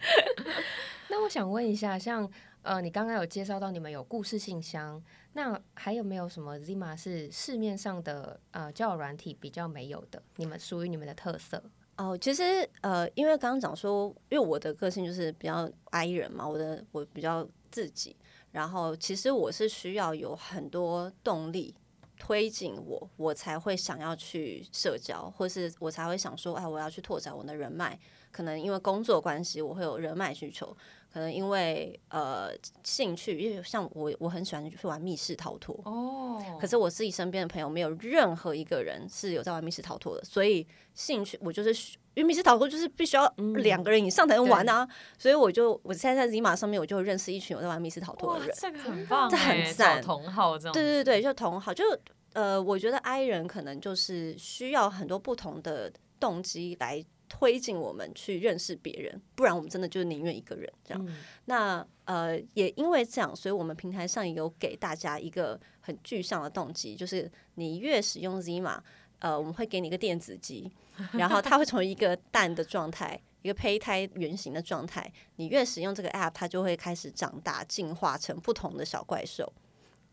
[1.08, 2.30] 那我想问一下，像
[2.62, 10.22] 呃，你刚刚有介绍到你们有故事信箱，那还有没有什么 Zima 是市面上的呃交友软体比较没有的？
[10.36, 11.62] 你们属于你们的特色？
[11.96, 18.14] 哦，其实呃，因为刚刚讲说，因为我的个性就是比较 I 人嘛，我的我比较自己，
[18.52, 21.74] 然后其实我是需要有很多动力
[22.18, 27.98] 推进我，我才会想要去社交，或是我才会想说，哎，我要去拓展我的人脉。
[28.30, 30.66] 可能因为工作关系，我会有人脉需求；
[31.10, 32.50] 可能因为呃
[32.84, 50.02] 兴趣，因为像我我很喜欢去玩密室逃脱，哦可是我自己身边的朋友没有任何一个人是有在玩密室逃脱的，所以兴趣我就是需因为密室逃脱就是必须要两个人以上才能玩啊，所以我就我现在在 Zima 上面我就认识一群我在玩密室逃脱的人，，这个很棒 这很哎，赞。
[50.02, 50.72] 找同好这样。
[50.72, 51.84] 对对对，就同好，就
[52.32, 61.08] 呃，我觉得 I 人可能就是需要很多不同的动机来推进我们去认识别人，不然我们真的就宁愿一个人这样。
[61.44, 68.78] 那呃，也因为这样，所以我们平台上也有给大家一个很具象的动机，就是你越使用 Zima，
[69.18, 70.70] 呃，我们会给你一个电子鸡，
[71.12, 73.20] 然后它会从一个蛋的状态。
[73.40, 79.50] 一个胚胎圆形的状态，你越使用这个 app，它就会开始长大，进化成不同的小怪兽。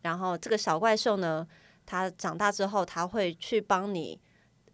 [0.02, 1.46] 然后这个小怪兽呢，
[1.84, 4.18] 它长大之后，它会去帮你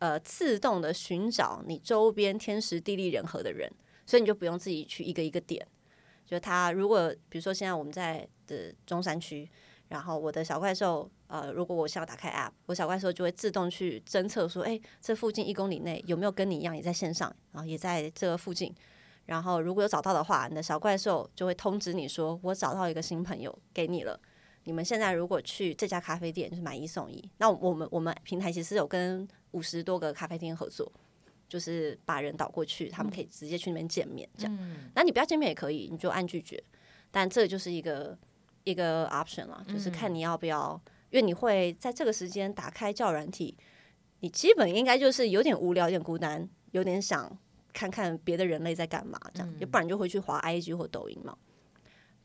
[0.01, 3.73] 呃自动的寻找你周边天时地利人和的人，
[4.05, 5.67] 所以你就不用自己去一个一个点。
[6.27, 9.51] 就它如果比如说现在我们在的中山区，
[9.93, 18.75] 然后我的小怪兽呃，如果我想要打开 app，我小怪兽就会自动去侦测说，哎，这附近一公里内有没有跟你一样也在线上，然后也在这个附近。
[19.27, 24.19] 然后如果有找到的话，你的小怪兽就会通知你说，我找到一个新朋友给你了。
[24.65, 27.23] 你们现在如果去这家咖啡店，就是买一送一。
[27.37, 30.91] 那我们我们平台其实有跟五十多个咖啡厅合作，
[31.51, 34.57] 就是把人导过去，他们可以直接去那边见面，这样。
[34.59, 36.63] 嗯那你不要见面也可以，你就按拒绝。
[37.11, 38.19] 但这就是一个
[38.65, 43.57] 一个 option 啦，就是看你要不要，因为你会在这个时间打开教软体，
[44.21, 47.37] 你基本应该就是有点无聊、有点孤单，有点想
[47.73, 51.37] 看看别的人类在干嘛，这样，要不然就会去滑 IG 或抖音嘛。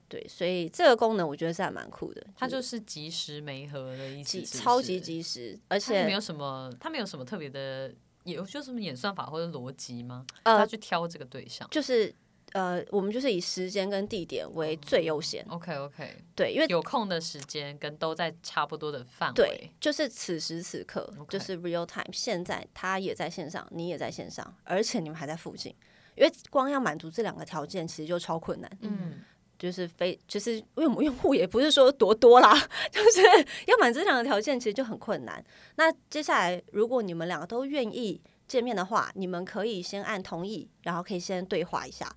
[0.10, 10.26] 对，所以这个功能我觉得是还蛮酷的，它就是即时媒合的意思及是不是，超级及时，而且没有什么，它没有什么特别的，有就什么演算法或者逻辑吗？
[10.44, 11.68] 呃要去挑这个对象。
[11.70, 12.16] 就是
[12.58, 25.72] 呃，我们就是以时间跟地点为最优先，OK OK，对，因为有空的时间跟都在差不多的范围对围。，就是此时此刻就是 real time，现在他也在线上，你也在线上，而且你们还在附近，
[26.16, 28.72] 因为光要满足这两个条件，其实就超困难。
[28.82, 29.22] 嗯，
[29.60, 32.54] 就是非，就是因为我们用户也不是说多多啦，
[32.92, 33.22] 就是
[33.68, 35.46] 要满足这两个条件，其实就很困难。
[35.76, 42.12] 那接下来，如果你们两个都愿意见面的话，你们可以先按同意，然后可以先对话一下，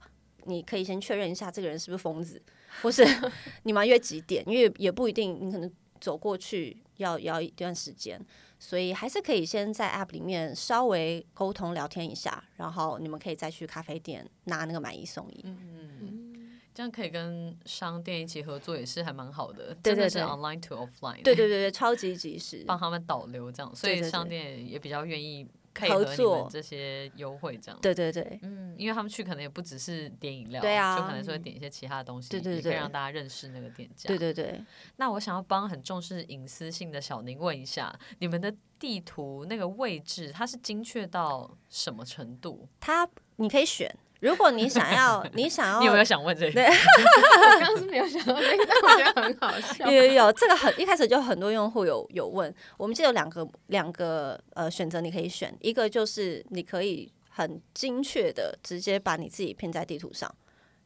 [0.46, 2.40] 你可以先确认一下这个人是不是疯子，
[2.82, 3.04] 或是
[3.64, 8.20] 你们要约几点，因为也不一定，你可能走过去要要一段时间。
[8.62, 15.40] 所以还是可以先在 App 里面稍微沟通聊天一下，然后你们可以再去咖啡店拿那个买一送一。
[15.44, 19.74] 嗯这样可以跟商店一起合作，也是还蛮好的。
[19.82, 22.62] 对真的是 online to offline，对对对对，超级及时。
[22.66, 27.78] 帮他们导流这样，所以商店也比较愿意配合作这些优惠这样。
[27.80, 34.08] 对对对嗯，因为他们去可能也不只是点饮料，对啊就可能是会点一些其他的东西，对对对也可以让大家认识那个店家。
[34.08, 34.64] 对对对，
[34.96, 42.68] 那我想要帮很重视隐私性的小宁问一下，你们的地图那个位置，它是精确到什么程度？
[42.80, 46.52] 它你可以选，如果你想要， 你想要你有没有想问这个？
[46.52, 50.04] 对我刚刚是没有想到这个，但我觉得很好笑 有。
[50.04, 60.32] 有有，这个很一开始就很多用户有有问，我们记得有两个两个呃选择你可以选，一个就是你可以很精确的直接把你自己拼在地图上，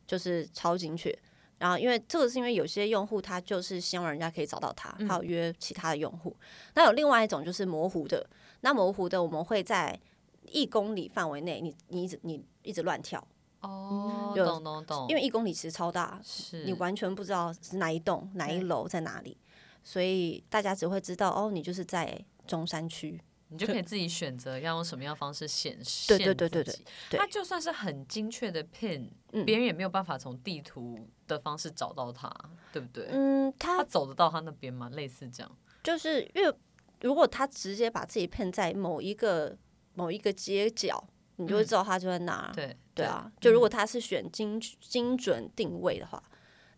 [0.07, 1.17] 就是超精确。
[1.59, 6.37] 然后因为这个是因为有些用户他就是希望人家可以找到他，嗯还有约其他的用户。
[6.75, 8.27] 那有另外一种就是模糊的，
[8.61, 9.99] 那模糊的我们会在
[10.51, 13.25] 一公里范围内，你你你一直乱跳，
[13.61, 19.37] 哦，有懂懂懂，因为一公里其实超大，是你完全不知道是哪一栋、哪一楼在哪里，
[19.83, 23.21] 所以大家只会知道哦，你就是在中山区。
[23.49, 26.09] 你就可以自己选择要用什么样的方式显示。
[26.09, 26.75] 对对对对对
[27.11, 30.99] 对它就算是很精确的 pin，嗯别人也没有办法从地图
[31.29, 32.29] 的方式找到它，
[32.73, 33.07] 对不对？
[33.11, 34.89] 嗯，他他走得到他那边吗？
[34.95, 35.57] 类似这样。
[35.85, 36.53] 就是因为
[37.03, 39.57] 如果他直接把自己骗在某一个
[39.93, 42.53] 某一个街角，你就会嗯知道他就在哪儿。
[42.55, 46.23] 对对啊，就如果嗯他是选精精准定位的话，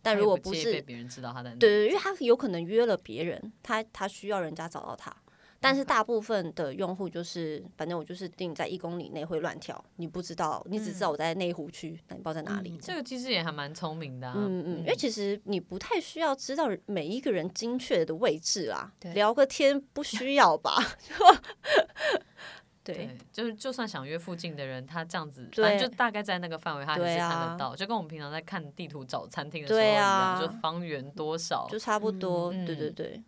[0.01, 5.15] 但如果不是别人知道他在哪，对对，因为他有可能约了别人，他他需要人家找到他。
[5.59, 12.77] 但是大部分的用户就是，反正我就是定在一公里内会乱跳，你不知道，你只知道我在内湖区，那你不知道在哪里。
[12.79, 14.35] 这个机制也还蛮聪明的、啊。
[14.37, 20.77] 嗯嗯，因为其实你不太需要知道每一个人精确的位置啦，聊个天不需要吧？
[22.93, 23.05] 对。
[23.05, 32.51] 对，就是就算想约附近的人，他这样子，反正就大概在那个范围，他还是看得到，就跟我们平常在看地图找餐厅的时候一样，啊就方圆多少，就差不多。
[32.53, 33.23] 嗯对对对，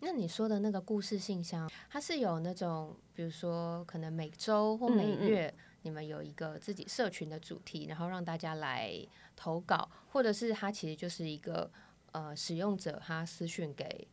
[0.00, 5.28] 那你说的那个故事信箱，它是有那种，比如说可能每周或每嗯嗯嗯。
[5.28, 8.92] 月，你们有一个自己社群的主题，然后让大家来
[9.34, 11.70] 投稿，或者是它其实就是一个
[12.12, 14.06] 呃使用者他私讯给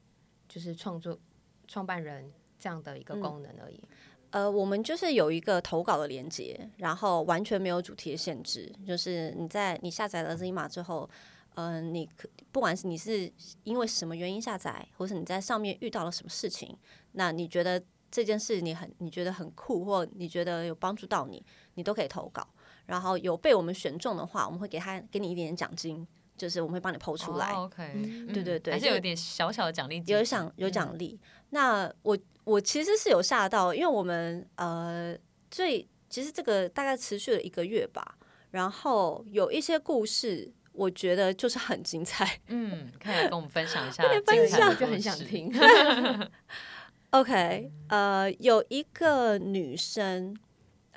[0.47, 1.17] 就是创作
[1.67, 3.21] 创办人这样的一个嗯。
[3.21, 3.83] 功能而已。
[4.36, 11.10] 呃，我们就是有一个投稿的连接，然后完全没有主题的限制，就是你在你下载了 Zima 之后。
[11.58, 13.32] 嗯、你可不管是你是
[13.63, 16.78] 因为什么原因下载，或是你在上面遇到了什么事情，
[17.13, 21.41] 那你觉得这件事你很你觉得很酷，或你觉得有帮助到你，
[21.76, 22.45] 你都可以投稿。
[22.86, 27.54] 然后有被我们选中的话，我们会给他给你一点点奖金，就是我们会帮你剖出来。
[27.54, 31.17] 哦 OK，嗯对对对还是有点小小的奖励，有奖有奖励。
[31.52, 35.15] 那我我其实是有吓到，因为我们呃
[35.51, 38.17] 最其实这个大概持续了一个月吧，
[38.51, 42.39] 然后有一些故事，我觉得就是很精彩。
[42.47, 45.01] 嗯，可以来跟我们分享一下分享我就很。
[45.01, 45.51] 想听。
[47.12, 50.36] OK，呃，有一个女生，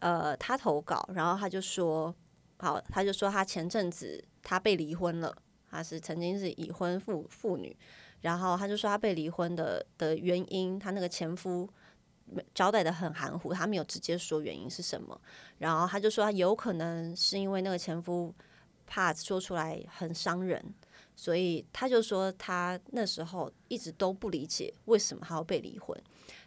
[0.00, 2.14] 呃，她投稿，然后她就说，
[2.58, 5.36] 好，她就说她前阵子她被离婚了，
[5.70, 7.76] 她是曾经是已婚妇妇女，
[8.20, 11.68] 然后她就说她被离婚的的原因，她那个前夫
[12.54, 15.20] 交代的很含糊，她没有直接说原因是什么，
[15.58, 18.34] 然后她就说有可能是因为那个前夫
[18.86, 20.62] 怕说出来很伤人，
[21.16, 25.96] 所以她就说她那时候一直都不理解为什么她要被离婚。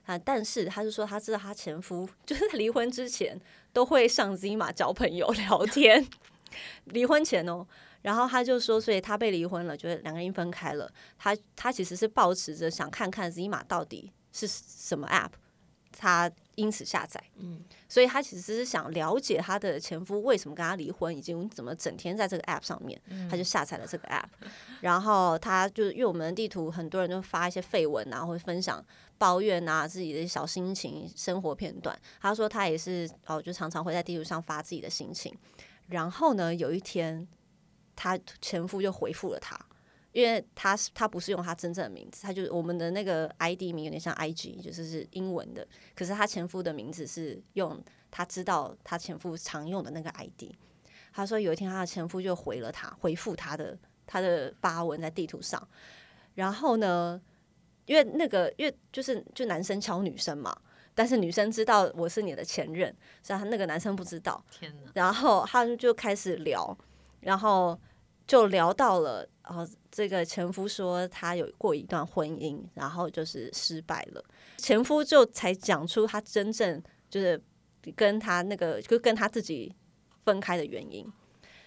[0.06, 0.18] 啊！
[0.18, 3.40] 但是她就说，她知道她前夫 就是离婚之前
[3.72, 6.06] 都会上 Zima 交朋友聊天，
[6.86, 7.66] 离婚前哦。
[8.02, 10.92] 然后他就说，所以他被离婚了，就是两个人分开了。
[11.18, 15.32] 他他其实是抱持着想看看 Zima 到底是什么 App，
[15.98, 17.24] 他因此下载。
[17.38, 23.00] 嗯，所以他其实是想了解她的前夫为什么跟她离婚，以及怎么整天在这个 App 上面。
[23.30, 24.28] 他就下载了这个 App，
[24.82, 28.84] 然后他就因为我们的地图很多人都发一些绯闻啊，或者分享
[29.18, 31.98] 抱怨啊自己的小心情、生活片段。
[32.20, 35.36] 他说他也是哦，就常常会在地图上发自己的心情。
[35.88, 37.28] 然后呢，有一天
[37.96, 39.60] 她前夫就回复了她。
[40.14, 45.66] 因为她是她不是用她真正的名字，她就是我们的那个 ID 名有点像 IG，就是是英文的。
[45.96, 50.52] 可是她前夫的名字是用她知道她前夫常用的那个 ID。
[51.14, 55.66] 她说有一天她的前夫就回了她，回复她的她的发文在地图上。
[56.36, 57.22] 然后呢，
[57.86, 60.54] 因为那个因为就是就男生敲女生嘛，
[60.94, 64.44] 但是女生知道我是你的前任，所以他那个男生不知道。
[64.52, 66.78] 天哪，然后他们就开始聊，
[67.22, 67.80] 然后
[68.28, 74.24] 就聊到了，呃，这个前夫说他有过一段婚姻，然后就是失败了，
[74.58, 77.42] 前夫就才讲出他真正就是
[77.96, 79.74] 跟他那个就跟他自己
[80.24, 81.06] 分开的原因。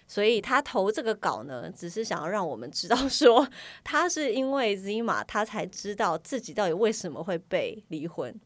[0.07, 3.48] 所以他投这个稿呢，只是想要让我们知道说，
[3.82, 8.38] 他是因为 Zima 他才知道自己到底为什么会被离婚，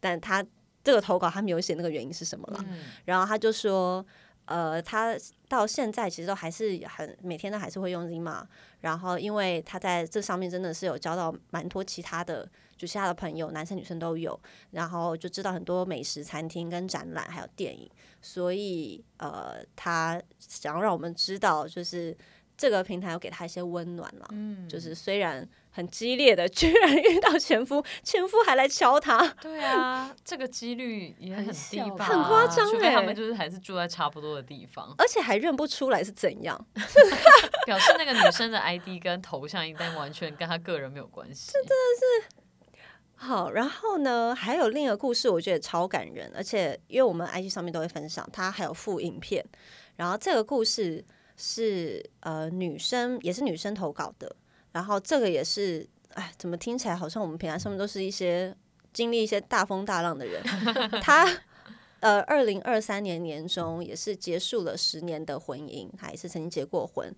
[0.00, 0.44] 但他
[0.84, 2.62] 这个投稿他没有写那个原因是什么了。
[2.68, 4.04] 嗯然后他就说，
[4.48, 5.14] 呃，他
[5.46, 8.42] 到现在其实都还是很每天都还是会用 Zima，
[8.80, 14.38] 然后因为他在这上面真的是有交到蛮多其他的，就其他的朋友，男生女生都有，
[14.70, 17.90] 然后就知道很多美食餐厅跟展览还有电影，
[18.22, 22.16] 所以呃，他想要让我们知道，就是
[22.56, 24.26] 这个平台有给他一些温暖了。
[24.30, 24.66] 嗯。
[24.66, 25.46] 就是虽然
[25.78, 32.04] 很激烈的， 居然遇到前夫，前夫还来敲他，对啊，这个几率也很低吧？
[32.06, 36.66] 很夸张除非他欸们就是还是住在差不多的地方，而且还认不出来是怎样。
[37.64, 41.52] 表示那个女生的 ID 跟头像应该完全跟她个人没有关系。
[41.52, 42.36] 真的是
[43.14, 49.44] 好，然后呢，还有另一个故事，我觉得超感人，而且因为我们 IG 上面都会分享，它还有附影片。
[49.94, 51.04] 然后这个故事
[51.36, 54.34] 是呃女生，也是女生投稿的。
[54.78, 58.56] 然后这个也是，哎，怎么听起来好像我们平台上面都是一些
[58.92, 60.40] 经历一些大风大浪的人。
[61.02, 61.28] 他
[61.98, 67.12] 呃，二零二三年年中也是结束了十年的婚姻，他也是曾经结过婚，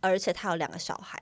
[0.00, 1.16] 而且他有两个小孩。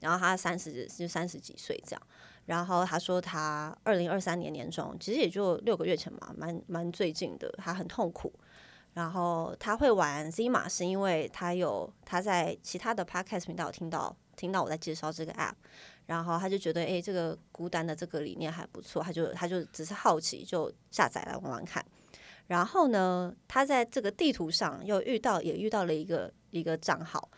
[0.00, 2.02] 然后他三十就三十几岁这样。
[2.46, 8.32] 然后他说他二零二三年年中，其实也就六个月前嘛，蛮蛮最近的，他很痛苦。
[8.94, 15.54] 然后他会玩 Z 马是因为他有他在其他的 podcast 频道听到听到我在介绍这个 app，
[16.06, 21.84] 然后他就觉得诶，这个孤单的这个理念还不错，他就他就只是好奇就下载来玩玩看。
[22.46, 27.28] 然后呢，他在这个地图上又遇到也遇到了一个一个账号，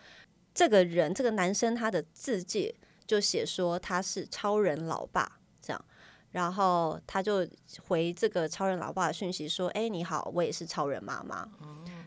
[0.53, 2.75] 这个人这个男生他的字界
[3.07, 5.85] 就写说他是超人老爸这样，
[6.33, 7.49] 然后他就
[7.87, 11.49] 回这个超人老爸的讯息说：“哎，你好，我也是超人妈妈。”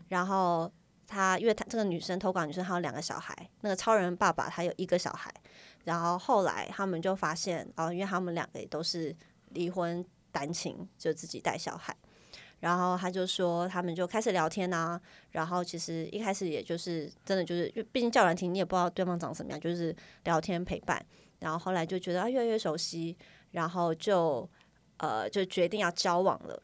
[0.08, 0.70] 然后
[1.12, 5.32] 他因为他这个女生投稿女生她有两个小孩，那个超人爸爸他有一个小孩，
[5.84, 9.14] 然后后来他们就发现哦，因为他们两个也都是
[9.50, 11.94] 离婚单亲，就自己带小孩。
[12.60, 15.00] 然后他就说，他们就开始聊天啊。
[15.32, 19.94] 然后其实一开始也就是真的就是，毕竟叫人听你也不知道对方长什么样，就是
[20.24, 21.04] 聊天陪伴。
[21.40, 23.16] 然后后来就觉得啊越来越熟悉，
[23.50, 24.48] 然后就
[24.98, 26.62] 呃就决定要交往了。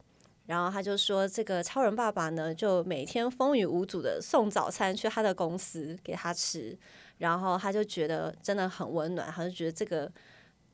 [0.48, 6.74] 然后他就说，这个超人爸爸呢，就每天风雨无阻的送早餐去他的公司给他吃，
[7.18, 10.10] 然后他就觉得真的很温暖，他就觉得这个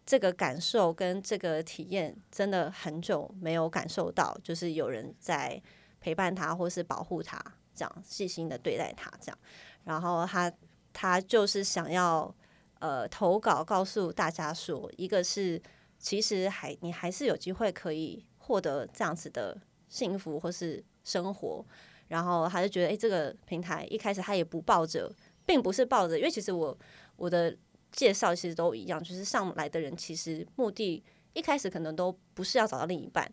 [0.06, 5.60] 这个感受跟这个体验真的很久没有感受到，就是有人在
[6.00, 7.36] 陪伴他或是保护他，
[7.74, 9.36] 这样细心的对待他，这样。
[9.82, 10.52] 然后他
[10.92, 12.32] 他就是想要
[12.78, 15.60] 呃投稿告诉大家说，一个是
[15.98, 19.56] 其实还你还是有机会可以获得这样子的
[19.88, 21.64] 幸福或是生活。
[22.08, 25.10] 然后他就觉得，诶，这个平台一开始他也不抱着，
[25.46, 26.76] 并不是抱着，因为其实我
[27.16, 27.56] 我的
[27.90, 33.26] 介绍其实都一样，就是上来的人其实目的一开始可能都不是要找到另一半，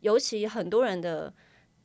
[0.00, 1.32] 尤其很多人的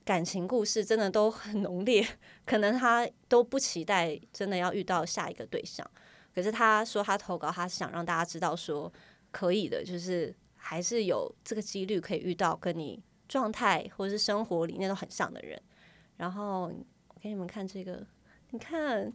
[0.03, 2.05] 感情故事真的都很浓烈，
[2.45, 5.89] 可能他都不期待真的要遇到下一个对象。
[6.35, 8.91] 可是他说他投稿，他想让大家知道说
[9.31, 10.35] 可以的，就是
[10.67, 15.61] 还是有这个几率可以遇到跟你状态或者是生活理念都很像的人。
[16.17, 18.03] 然后我给你们看这个，
[18.49, 19.13] 你看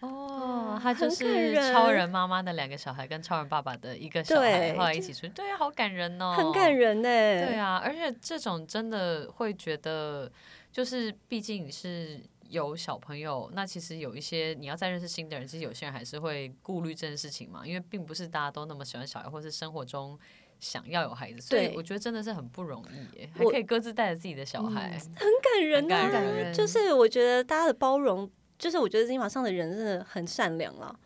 [0.00, 10.28] 哦，他就是超人妈妈的两个小孩跟超人爸爸的一个小孩，对后来一起出去，对啊，好感人哦，很感人呢、对啊，而且这种真的会觉得，
[10.72, 20.18] 就是毕竟是有小朋友，那其实有一些你要再认识新的人，其实有些人还是会顾虑这件事情嘛，因为并不是大家都那么喜欢小孩，或是生活中
[20.58, 30.98] 想要有孩子，所以对我觉得真的是很不容易耶，还我可以各自带着自己的小孩，很感人、啊，很感人就是我觉得大家的包容，就是我觉得金马上的人真的很善良了，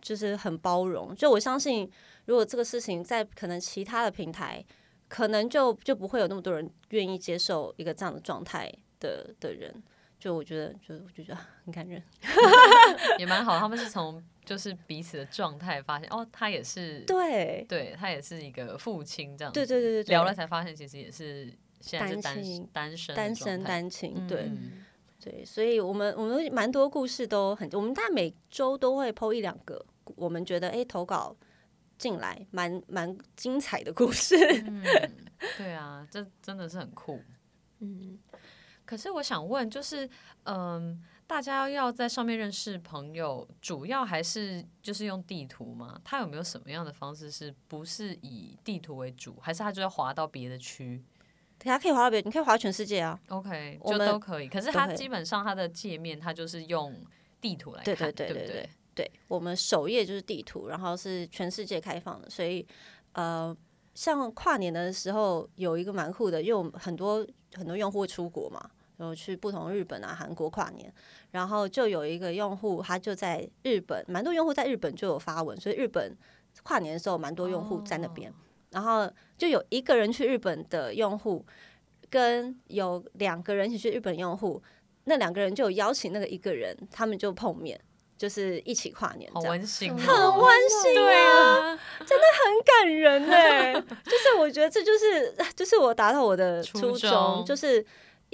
[0.00, 1.14] 就是很包容。
[1.14, 1.90] 就我相信，
[2.26, 4.64] 如果这个事情在可能其他的平台，
[5.08, 9.82] 可能就就不会有那么多人愿意接受一个这样的状态的的人。
[10.18, 12.02] 就我觉得，就我就觉得很感人。
[13.18, 13.58] 也蛮好。
[13.58, 24.42] 他们是从就是彼此的状态发现，哦，他也是，对，对他也是一个父亲这样子，对对对对对，聊了才发现，其实也是现在是单单亲单身单身单亲，对。
[24.42, 24.84] 嗯
[25.24, 29.82] 对，所以我们我们蛮多故事都很，我们大概每周都会剖一两个，
[30.16, 31.34] 我们觉得哎、诶投稿
[31.96, 34.36] 进来蛮蛮精彩的故事。
[34.66, 34.84] 嗯，
[35.56, 37.18] 对啊，这真的是很酷。
[37.78, 38.18] 嗯，
[38.84, 40.06] 可是我想问，就是
[40.42, 46.00] 嗯，大家要在上面认识朋友，主要还是就是用地图吗？
[46.04, 51.02] 他有没有什么样的方式是不是以地图为主，还是他就要滑到别的区
[51.58, 53.18] 它可以滑到别，你可以滑全世界啊。
[53.28, 54.48] ？OK，就都可以。
[54.48, 56.94] 可是它基本上它的界面，它就是用
[57.40, 62.66] 地图来看，对对对不对对对，我们首页就是地图，然后是全世界开放的，所以
[63.12, 63.56] 呃，
[63.94, 70.92] 像跨年的时候有一个蛮酷的，因为我们很多很多用户会出国嘛，然后去不同日本啊、韩国跨年，
[71.30, 76.16] 然后就有一个用户他就在日本，蛮多用户在日本就有发文，所以日本
[76.62, 78.32] 跨年的时候蛮多用户在那边，
[78.70, 81.44] 然后就有一个人去日本的用户，
[82.08, 84.62] 跟有两个人一起去日本用户，
[85.04, 87.80] 那两个人就有邀请那个一个人，他们就碰面。
[88.16, 89.90] 就是一起跨年，好温馨。
[89.90, 91.76] 哦，很温馨对啊，
[92.06, 93.72] 真的很感人哎、
[94.06, 97.44] 就是我觉得这就是 就是我达到我的初衷。
[97.44, 97.84] 就是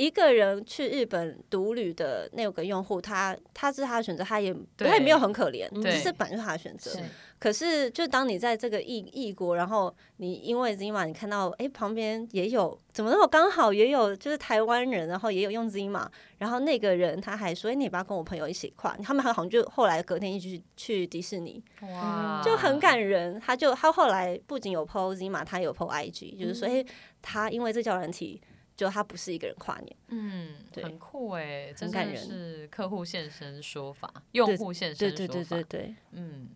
[0.00, 4.88] 一个人去日本独旅的那个用户，他他是他的选择，他也对。
[4.88, 5.92] 他也没有很可怜，对。
[5.92, 6.90] 只是本来就是他的选择。
[7.38, 16.06] 可是，就当你在这个异异国，然后你因为 Zima，你看到哎、诶旁边也有怎么那么刚好也有就是台湾人，然后也有用 Zima，
[16.38, 18.96] 然后那个人他还说，哎、你要不要跟我朋友一起跨？
[19.02, 23.38] 他们好像就后来隔天一起去去迪士尼，哇，就很感人。
[23.40, 26.84] 他就他后来不仅有 PO Zima，他也有 PO IG，就是说，哎、
[27.20, 28.40] 他因为这叫人体，
[28.80, 36.48] 就他不是一个人跨年，嗯，对很酷哎，这真的很感人是客户现身说法，用户现身说法，对对对对对，嗯，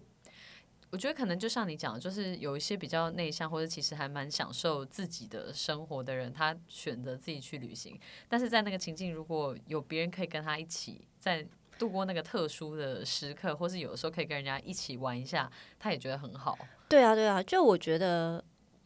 [0.89, 11.47] 我觉得可能就像你讲的，就是有一些比较内向或者其实还蛮享受自己的生活的人，他选择自己去旅行，但是在那个情境，如果有别人可以跟他一起在
[11.79, 16.57] 度过那个特殊的时刻，或是有的时候可以跟人家一起玩一下，他也觉得很好。
[16.89, 18.43] 对啊对啊，就我觉得。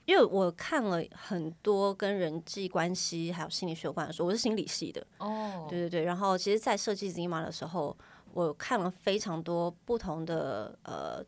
[0.08, 6.02] 因为我看了很多跟人际关系还有心理学有关的书，我是心理系的，哦，对对对。
[6.04, 7.94] 然后其实，在设计 Zima 的时候，
[8.32, 11.22] 我看了非常多不同的呃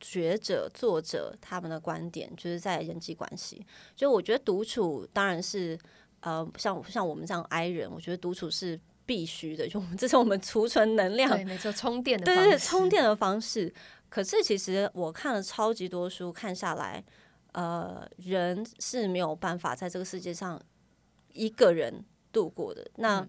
[0.00, 3.64] 学者、作者他们的观点，就是在人际关系。
[3.94, 5.78] 就我觉得独处当然是
[6.18, 13.72] 呃，像像我们这样 I 人，我觉得独处是必须的，就我们这是我们储存能量对，没错，充电的对对对，充电的方式。
[14.08, 17.04] 可是其实我看了超级多书，看下来，
[17.54, 20.60] 呃，人是没有办法在这个世界上
[21.32, 22.88] 一个人度过的。
[22.96, 23.28] 那、嗯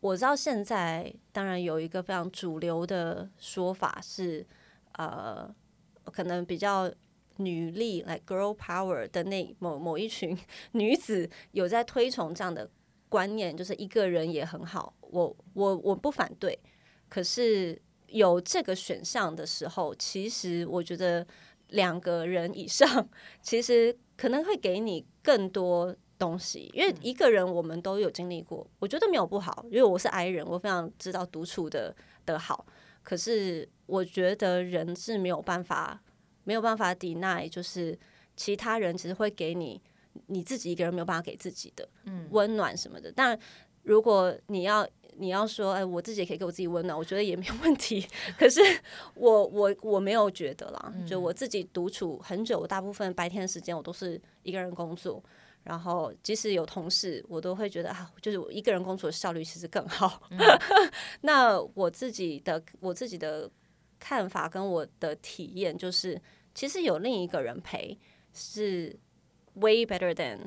[0.00, 4.46] 我知道现在当然有一个非常主流的说法是，
[4.94, 5.54] 呃，
[6.04, 6.90] 可能比较
[7.36, 10.34] 女力来、like、girl power 的那某某一群
[10.72, 12.70] 女子有在推崇这样的
[13.10, 14.94] 观念，就是一个人也很好。
[15.02, 16.58] 我我我不反对，
[17.10, 21.26] 可是有这个选项的时候，其实我觉得
[21.70, 23.08] 两个人以上，
[23.42, 31.94] 其实可能会给你更多东西，因为一个人我们都有经历过，我觉得没有不好，因为我是 I 人，我非常知道独处的
[32.24, 32.64] 的好，
[33.02, 36.00] 可是我觉得人是没有办法
[36.44, 37.98] 没有办法 deny，就是
[38.36, 39.80] 其他人只是会给你
[40.26, 41.88] 你自己一个人没有办法给自己的
[42.30, 43.38] 温暖什么的，但
[43.82, 44.86] 如果你要。
[45.16, 48.06] 你要说，哎，我自己也可以给我自己温暖，我觉得也没有问题。
[48.38, 48.60] 可是
[49.14, 55.22] 我我我没有觉得啦，就我自己独处很久，大部分白天的时间我都是一个人工作，
[55.64, 60.22] 然后即使有同事，我都会觉得啊，就是我一个人工作的效率其实更好。
[61.22, 63.50] 那我自己的我自己的
[63.98, 66.20] 看法跟我的体验就是，
[66.54, 67.98] 其实有另一个人陪
[68.32, 68.98] 是
[69.54, 70.38] way better than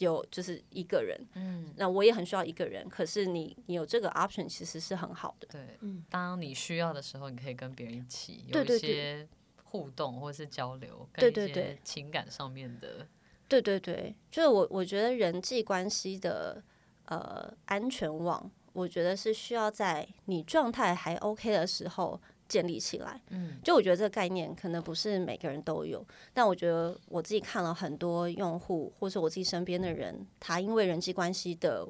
[0.00, 1.18] 有就是一个人。
[1.34, 5.48] 嗯，那我也很需要一个人，可是你你有这个 option 其实是很好的。
[5.50, 6.04] 对，嗯。
[6.10, 8.78] 当你需要的时候，你可以跟别人一起有一对对对。
[8.78, 9.28] 些
[9.64, 11.78] 互动或者是交流，跟一些对对对。
[11.84, 13.06] 情感上面的，
[13.46, 16.60] 对对对，就是我我觉得人际关系的
[17.04, 22.20] 呃安全网，我觉得是需要在你状态还 OK 的时候
[22.50, 23.22] 建立起来。
[23.28, 31.88] 嗯，就我觉得这个概念可能不是每个人都有，但我觉得我自己看了很多用户，或是我自己身边的人，他因为人际关系的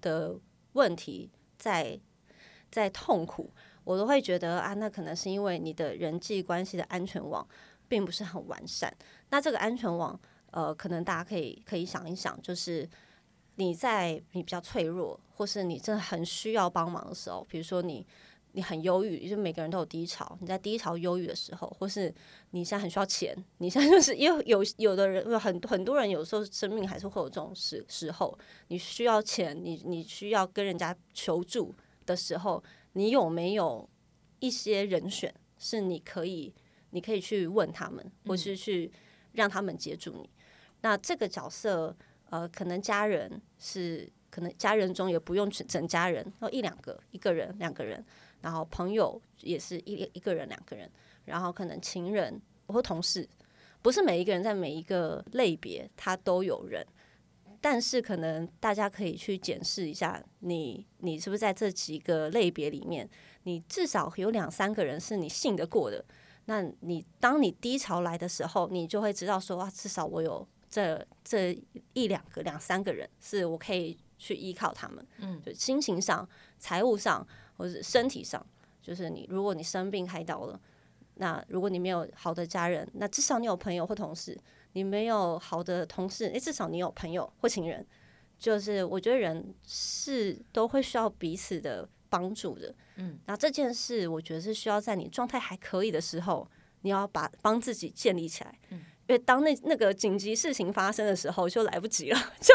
[0.00, 0.34] 的
[0.72, 2.00] 问题在
[2.70, 3.52] 在痛苦，
[3.84, 7.46] 我都会觉得啊，那可能是因为你的人际关系的安全网
[7.86, 8.90] 并不是很完善。
[9.28, 10.18] 那这个安全网，
[10.52, 12.88] 呃，可能大家可以可以想一想，就是
[13.56, 18.06] 你在你比较脆弱，或是你真的很需要帮忙的时候，比如说你。
[18.52, 20.36] 你很忧郁，就每个人都有低潮。
[20.40, 22.12] 你在低潮、忧郁的时候，或是
[22.50, 28.36] 你现在很需要钱，你现在就是因为有有的人有很很多人有时候生命还是会有这种时时候，
[28.68, 31.74] 你需要钱，你你需要跟人家求助
[32.06, 32.62] 的时候，
[32.94, 33.88] 你有没有
[34.40, 36.52] 一些人选是你可以
[36.90, 38.90] 你可以去问他们，或是去
[39.32, 40.28] 让他们接住你？
[40.80, 41.96] 那这个角色，
[42.30, 48.04] 呃，可能家人是可能家人中也不用整家人，要一两个，一个人、两个人。
[48.40, 50.90] 然后朋友也是一一个人、两个人，
[51.24, 53.28] 然后可能情人或同事，
[53.82, 56.86] 不是每一个人在每一个类别他都有人。
[57.60, 63.08] 但是可能大家可以去检视一下你，你是不是在这几个类别里面，
[63.42, 66.04] 你至少有两三个人是你信得过的。
[66.44, 71.60] 那你当你低潮来的时候，你就会知道说哇，至少我有这这
[71.94, 75.04] 一两个、两三个人是我可以去依靠他们。
[75.18, 76.26] 嗯，就心情上、
[76.60, 77.26] 财务上
[77.58, 78.44] 或者身体上，
[78.80, 80.58] 就是你如果你生病开刀了，
[81.16, 84.40] 那如果你没有好的家人，那至少你有朋友或同事。
[84.72, 87.84] 你没有好的同事，诶，至少你有朋友或情人。
[88.38, 96.48] 就是我觉得人是都会需要彼此的帮助的，嗯，那这件事我觉得是需要在你状态还可以的时候，
[96.82, 98.78] 你要把帮自己建立起来，嗯，
[99.08, 102.54] 因为当那那个紧急事情发生的时候就来不及了， 就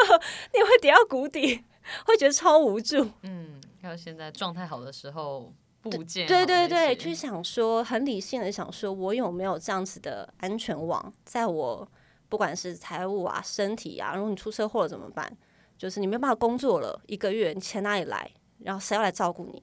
[0.54, 1.66] 你会跌到谷底，
[2.06, 11.88] 会觉得超无助，嗯，要现在状态好的时候部件，对对对，去想说很理性的想说，我有没有这样子的安全网，在我。
[12.30, 15.32] 不管是财务啊、身体啊，如果你出车祸了怎么办？
[15.78, 18.28] 就是你没有办法工作了一个月，你钱哪里来？
[18.64, 19.62] 然后谁要来照顾你？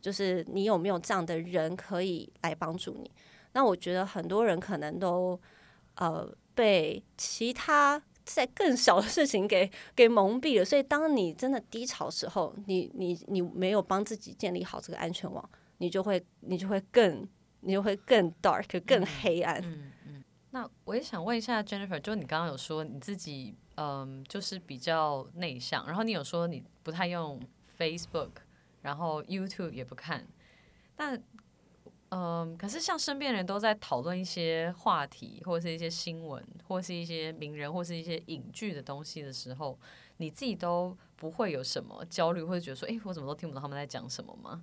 [0.00, 3.08] 就是你有没有这样的人可以来帮助你？
[3.52, 5.40] 那我觉得很多人可能都
[5.94, 8.02] 呃被其他
[8.34, 10.64] 在更小的事情给 给蒙蔽了。
[10.64, 15.48] 所以当你真的低潮时候，你你你没有帮自己建立好这个安全网，
[15.78, 17.26] 你就会你就会更
[17.60, 19.60] 你就会更 dark 更黑暗。
[19.64, 27.38] 嗯嗯那我也想问一下 Jennifer，就你刚刚有说你自己，嗯，就是比较内向，然后你有说你不太用
[27.78, 28.30] Facebook，
[28.80, 30.26] 然后 YouTube 也不看，
[30.96, 31.22] 但，
[32.10, 39.78] 嗯，可是像身边人都在讨论一些话题，或者是一些新闻，或是一些名人，或是一些影剧的东西的时候，
[40.16, 44.62] 你自己都不会有什么焦虑，或者觉得说，哎，我怎么都听不懂他们在讲什么吗？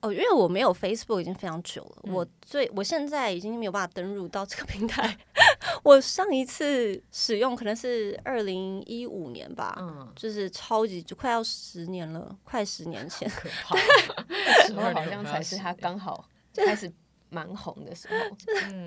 [0.00, 5.14] 哦，因为我没有 Facebook 已经非常久了，我最我现在已经没有办法登入到这个平台。
[5.84, 13.30] 我上一次使用可能是二零一五年吧，嗯，就是超级就快要十年了，快十年前，
[13.68, 16.26] 那时候好像才是他刚好
[16.66, 16.90] 开始
[17.28, 18.14] 蛮红的时候，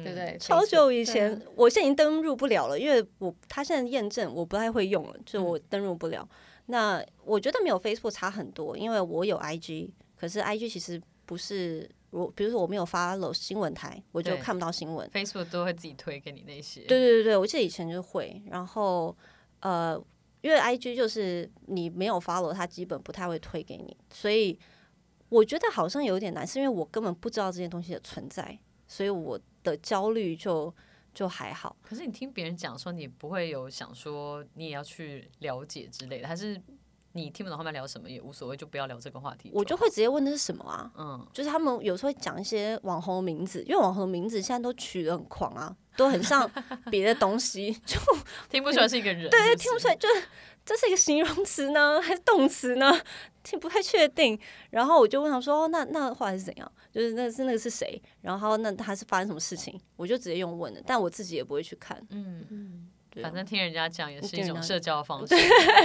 [0.03, 0.38] 对不对？
[0.39, 6.28] 超久以前，我现在已经登入不了了，因为我他现在验证我不太会用了，就我登入不了。
[6.68, 9.89] 那我觉得没有 Facebook 差很多，因为我有 IG。
[10.16, 15.09] 可是 I G 其实不是我，比如说我没有发了新闻台，我就看不到新闻。
[15.09, 16.82] Facebook 都会自己推给你那些。
[16.82, 18.41] 对对对对，我记得以前就会。
[18.49, 19.14] 然后
[19.59, 20.01] 呃，
[20.39, 23.97] 因为 I G 就是你没有 follow，它基本不太会推给你。
[24.14, 24.57] 所以
[25.30, 28.58] 我觉得好像有点难，是因为我根本不知道这些东西的存在，
[28.88, 30.74] 所以我的焦虑就
[31.14, 31.76] 就还好。
[31.82, 36.62] 可是你听别人讲说，你不会有想说你也要去了解之类的，还是？
[37.16, 39.52] 你听不懂他们聊什么也无所谓，就不要聊这个话题。
[39.54, 40.92] 我就会直接问那是什么啊？
[40.98, 46.50] 嗯，就是他们有时候会讲一些网红名字，因为网红名字现在都取得很狂啊，都很像
[46.90, 48.00] 别的东西， 就
[48.50, 49.30] 听不出来是一个人。
[49.30, 50.24] 对，听不出来，就是
[50.66, 52.99] 这是一个形容词呢， 还是动词呢？
[53.43, 54.39] 听不太确定。
[54.70, 56.72] 然后我就问他说：“那那后来是怎样？
[56.91, 58.01] 就是那是那个是谁？
[58.22, 62.01] 然后那他是发生什么事情？”我就直接用问的，但我自己也不会去看。
[62.09, 62.89] 嗯嗯。
[63.22, 65.36] 反正听人家讲也是一种社交方式，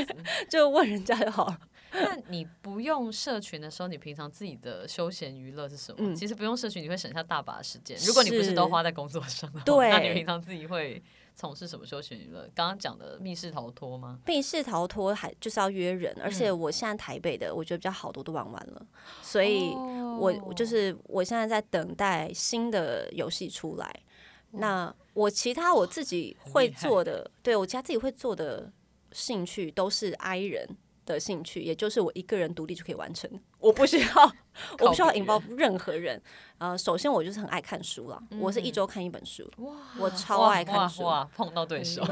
[0.48, 1.60] 就问人家就好了。
[1.92, 6.14] 那你不用社群的时候，你平常自己的休闲娱乐是什么？
[6.14, 7.98] 其实不用社群，你会省下大把时间。
[8.06, 11.02] 如果你不是都花在工作上，对，那你平常自己会
[11.38, 12.50] 从事什么休闲娱乐？
[12.52, 14.18] 刚刚讲的密室逃脱吗？
[14.26, 18.84] 密室逃脱还就是要约人，而且我现在台北的我觉得比较好多都玩完了，
[19.22, 19.70] 所以
[20.18, 24.02] 我就是我现在在等待新的游戏出来。
[24.50, 28.72] 那我其他我自己会做的，对我其他自己会做的
[29.12, 30.68] 兴趣都是 I 人
[31.14, 34.32] 的兴趣，也就是我一个人独立就可以完成，我不需要，
[34.80, 36.20] 我不需要引爆任何人。
[36.58, 41.04] 呃，首先我就是很爱看书了，我是一周看一本书，哇，我超爱看书，
[41.34, 42.02] 碰到对手，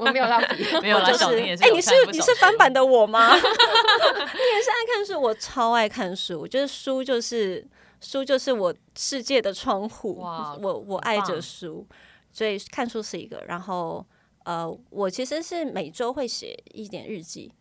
[0.00, 3.34] 我没有到底，没有啦，就是哎，你是你是翻版的我吗？
[3.34, 7.66] 你也是爱看书，我超爱看书，我觉得书就是。
[8.02, 10.24] 书就是我世界的窗户，
[10.62, 11.86] 我我爱着书，
[12.32, 13.44] 所以看书是一个。
[13.46, 14.02] 然后
[14.44, 17.52] 呃，我其实是每周会写一点日记，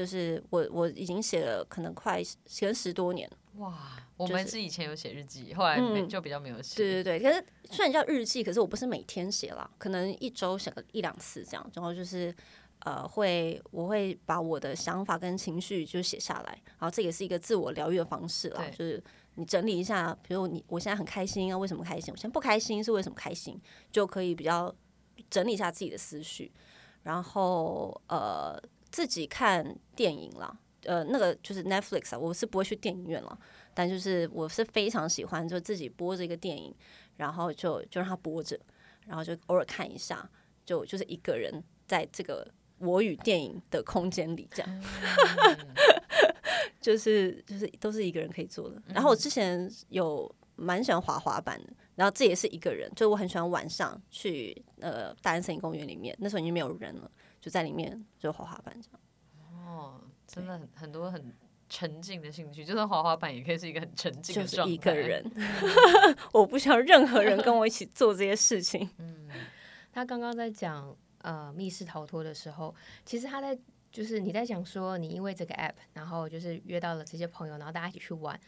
[0.00, 3.30] 就是我我已经写了可能快写十多年。
[3.56, 6.76] 哇，我们是以前有写日记，后来就比较没有写。
[6.76, 11.70] 对对对，可是虽然叫日记，可是我不是每天写啦，可能一周写个一两次这样。
[11.74, 12.34] 然后就是
[12.78, 19.02] 呃，会我会把我的想法跟情绪就写下来，然后这也是一个自我疗愈的方式啦，就是。
[19.36, 22.12] 你整理一下，比如你我现在很开心啊，为什么开心？
[22.12, 23.58] 我现在不开心是为什么开心？
[23.90, 24.74] 就可以比较
[25.30, 26.50] 整理一下自己的思绪，
[27.04, 33.38] 然后呃自己看电影了，呃那个就是 Netflix 啊，我是不会去电影院了，
[33.74, 36.74] 但就是我是非常喜欢就自己播着一个电影，
[37.16, 38.58] 然后就就让它播着，
[39.06, 40.28] 然后就偶尔看一下，
[40.64, 42.46] 就就是一个人在这个
[42.78, 44.70] 我与电影的空间里，这样。
[44.78, 44.82] 嗯
[46.80, 48.82] 就是就是都是一个人可以做的。
[48.86, 57.10] 然后我之前有蛮喜欢滑滑板的，然后这也是一个人，就我很喜欢晚上去呃大安森林公园里面，那时候已经没有人了，
[57.40, 59.00] 就在里面就滑滑板这样。
[59.66, 61.32] 哦，真的很很多很
[61.68, 64.72] 沉浸的兴趣，就算滑滑板也可以是一个很沉浸的状态。
[64.72, 65.24] 一个人，
[66.32, 68.90] 我不需要任何人跟我一起做这些事情。
[68.98, 69.28] 嗯，
[69.92, 72.74] 他刚刚在讲呃密室逃脱的时候，
[73.04, 73.56] 其实他在
[73.92, 78.38] 就是你在讲说你因为这个 app，然后就是约到了这些朋友，然后大家一起去玩。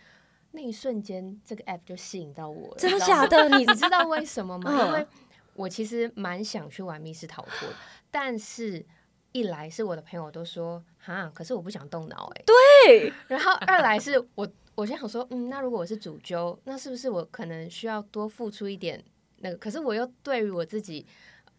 [0.55, 3.49] 那一瞬间，这个 app 就吸引到我了，真的假的？
[3.49, 4.71] 你你知道为什么吗？
[4.75, 5.07] 嗯因为
[5.55, 7.75] 我其实蛮想去玩密室逃脱的，
[8.13, 8.87] 但是
[9.33, 14.47] 一来是我的朋友都说哈，可是我不想动脑哎、对， 然后二来是我，
[14.77, 19.03] 我就想说，嗯，那如果我是主揪，那是不是我可能需要多付出一点
[19.39, 19.57] 那个？
[19.57, 21.05] 可是我又对于我自己，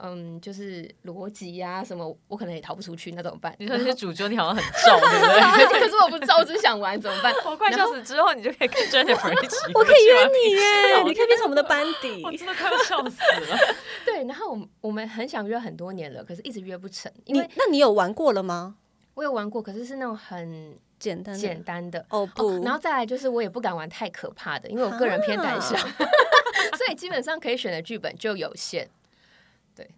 [0.06, 3.56] 嗯，就是逻辑呀什么，我可能也逃不出去，那怎么办？
[3.58, 5.80] 你说那些主角你好像很照，对不 对？
[5.80, 7.34] 可是我不知道，我只想玩，怎么办？
[7.46, 8.04] 我快笑死！
[8.04, 12.22] 之后你就可以跟 Jennifer 一起，我可以约你耶，你可以变成我们的班底。
[12.28, 13.58] 我真的快要笑死了。
[14.06, 18.76] 对，然后我们我们很想约很多年了，可是一直约不成，因为那你有玩过了吗？
[19.14, 22.06] 我有玩过，可是是那种很简单的简单的。
[22.10, 28.90] 哦不，哦，然后再来就是我也不敢玩太可怕的，因为我个人偏胆小，所以基本上可以选的剧本就有限。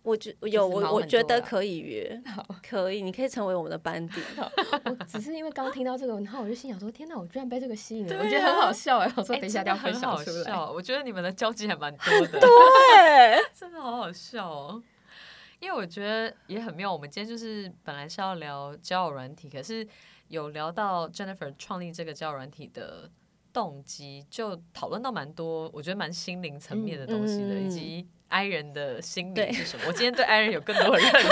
[0.04, 2.22] 我觉有我我觉得可以 约，
[2.68, 4.22] 可以，你可以成为我们的班底。
[4.86, 9.12] 我只是因为刚听到这个，然后我就心想说：天哪，我居然被这个吸引了，啊我觉得很好笑哎！
[9.16, 10.44] 我说哎等一下要分很好享出来。
[10.46, 14.82] 笑，我觉得你们的交集还蛮多的， 对，真的好好笑哦。
[15.60, 19.88] 因为我觉得也很妙，我们今天就是本来是要聊交友软体，可是
[20.28, 23.10] 有聊到 Jennifer 创立这个交友软体的
[23.56, 29.86] 动机，就讨论到蛮多，我觉得蛮心灵层面的东西的，以及 I 人的心对理是什么。
[29.88, 31.18] 我今天对 I 人有更多的认识。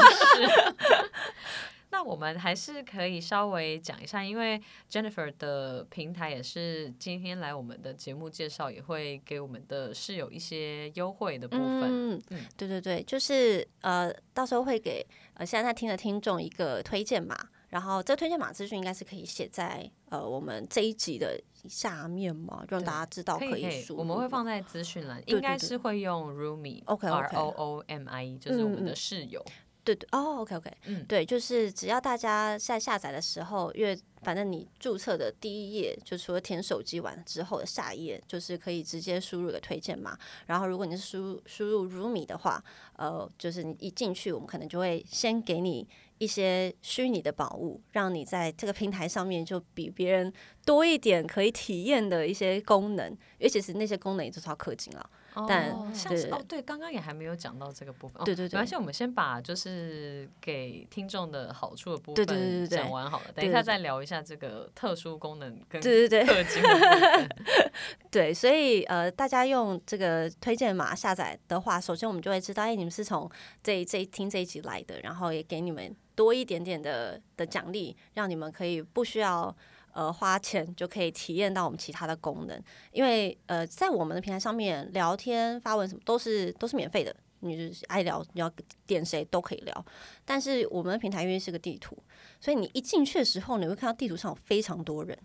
[1.91, 4.59] 那我们还是可以稍微讲一下，因为
[4.89, 11.84] Jennifer 的平台也是今天来我们的节目介绍，也会给我们的室友一些优惠的部分。
[11.84, 15.05] 嗯嗯，对对对，就是呃，到时候会给
[15.36, 17.38] 呃现在在听的听众一个推荐码，
[17.69, 21.39] 然后这个推荐码资讯应该是可以写在呃我们这一集的
[21.70, 23.99] 下面嘛，让大家知道可以输入。
[23.99, 29.43] 我们会放在资讯栏，应该是会用 Roomy OK，OK R O O M I E，就是我们的室友。
[29.86, 40.18] 对对哦，OK OK，嗯对，就是只要大家在下载的时候，因为反正你注册的第一页，就除了填手机完之后的下一页，就是可以直接输入一个推荐码。
[40.45, 42.64] 然后如果你是输入输入 Roomy 的话，
[42.95, 45.86] 呃，就是你一进去，我们可能就会先给你
[46.18, 50.32] 一些虚拟的宝物，让你在这个平台上面就比别人
[50.66, 55.09] 多一点可以体验的一些功能，尤其是那些功能也就是要氪金了。
[55.47, 58.21] 但哦像对是哦，对，刚刚也还没有讲到这个部分。
[58.21, 58.53] 哦对对对。
[58.53, 66.25] 没关系，我们先把就是给听众的好处的部分讲完好了，等一下再聊一下这个特殊功能跟对对
[68.11, 68.34] 对。
[68.34, 73.29] 所以呃，大家用这个推荐码下载的话，首先我们就会知道，哎，你们是从
[73.61, 79.55] 这一这一听这一集来的，然后也给你们多一点点的的奖励，让你们可以不需要
[79.93, 82.61] 呃花钱就可以体验到我们其他的功能。
[82.91, 88.51] 因为呃，在我们的平台上面聊天、发文什么都是都是免费的，你就是爱聊，你要
[88.85, 89.85] 点谁都可以聊。
[90.25, 91.97] 但是我们的平台因为是个地图，
[92.41, 95.17] 所以你一进去的时候，你会看到地图上有非常多人。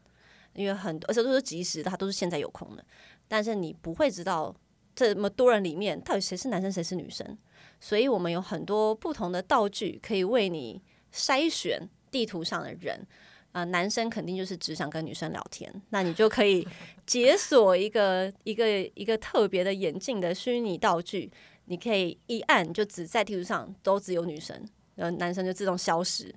[0.55, 2.85] 因为很多，而且都是即时的，它都是现在有空的。
[3.29, 4.53] 但是你不会知道
[4.97, 7.39] 这么多人里面到底谁是男生谁是女生，
[7.79, 13.07] 所以我们有很多不同的道具可以为你筛选地图上的人。
[13.53, 16.67] 啊、男生肯定就是只想跟女生聊天，那你就可以
[17.07, 21.31] 解锁一个一个一个特别的眼镜的虚拟道具，
[21.65, 24.63] 你可以一按就只在地图上都只有女生，
[24.95, 26.35] 然后男生就自动消失。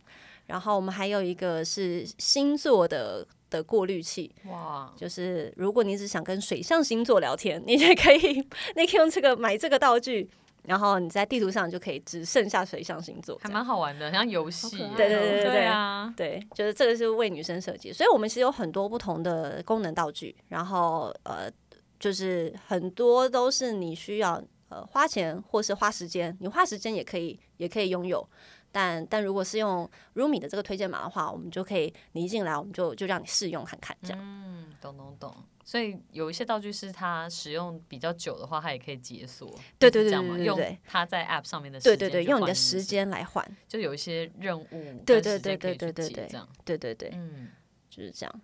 [0.47, 8.33] 然后我们还有一个是星座的的过滤器，哇，就是如果你只想跟水象星座聊天，你也可以，
[8.75, 10.29] 你可以用这个买这个道具，
[10.63, 13.49] 然后你在地图上就可以只剩下水象星座还。
[13.49, 14.77] 蛮好玩的，像游戏。
[14.95, 21.51] 对对对对对啊，对，就是这个是为女生设计，所以我们其实有很多不同的功能道具，然后呃，
[21.99, 28.27] 就是很多都是你需要呃花钱或是花时间，你花时间也可以也可以拥有。
[28.71, 34.19] 但但如果是用 Roomy 的这个推荐码的话，我们就可以你一进来，我们就就让你试用看看，这样。
[34.21, 35.35] 嗯，懂懂懂。
[35.63, 39.47] 所以有一些道具是它使用比较久的话，它也可以解锁。
[39.77, 43.45] 对对对对对对它在 App 上面的时对对对，用你的时，间来换。
[43.67, 44.65] 就有一些任务
[45.05, 46.47] 对对对对对对对这样。
[46.65, 47.49] 对对对，嗯，
[47.89, 48.41] 就是这样。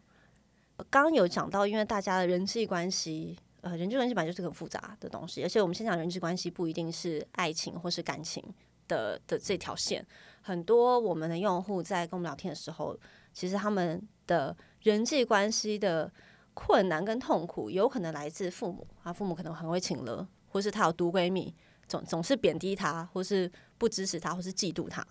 [0.90, 8.44] 刚刚有讲到，因为大家的人际关系，呃，人际关系本来就是个很复杂的东西，而且我们先讲人际关系不一定是爱情或是感情
[8.88, 10.06] 的的这条线，
[10.42, 12.96] 很多我们的用户在跟我们聊天的时候，
[13.34, 16.12] 其实他们的人际关系的
[16.60, 21.54] 困难跟痛苦，有可能来自父母，啊，父母可能很会请了，或是他有毒闺蜜，
[21.88, 25.06] 总总是贬低他，或是不支持他，或是嫉妒他。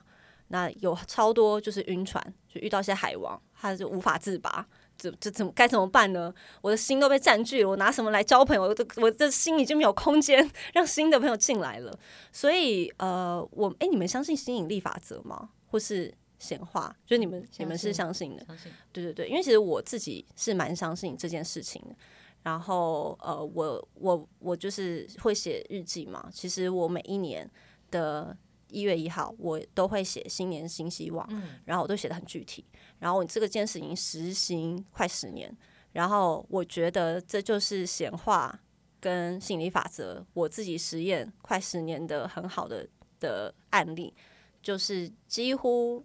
[0.49, 2.21] 那有超多就是晕船，
[2.53, 4.67] 就遇到一些海王，他就无法自拔，
[4.99, 6.35] 这这怎么该怎么办呢？
[6.63, 8.63] 我的心都被占据了，我拿什么来交朋友？
[8.63, 11.97] 我的我的心已经没有空间 让新的朋友进来了。
[12.33, 15.51] 所以呃，我诶，你们相信吸引力法则吗？
[15.69, 16.95] 或是显化？
[17.07, 18.45] 就你们你们是相信的？
[18.47, 21.97] 相信对对对，因为其实我自己是蛮相信这件事情的。
[22.43, 26.30] 然后呃，我我我就是会写日记嘛。
[26.32, 27.51] 其实我每一年
[27.91, 28.37] 的
[28.68, 31.28] 一月一号，我都会写新年新希望，
[31.64, 32.64] 然后我都写的很具体。
[33.01, 35.53] 然后这个件事已经实行快十年，
[35.93, 38.57] 然后我觉得这就是显化
[39.01, 44.14] 跟心理法则，我自己实验快十年的很好的的案例，
[44.62, 46.05] 就是几乎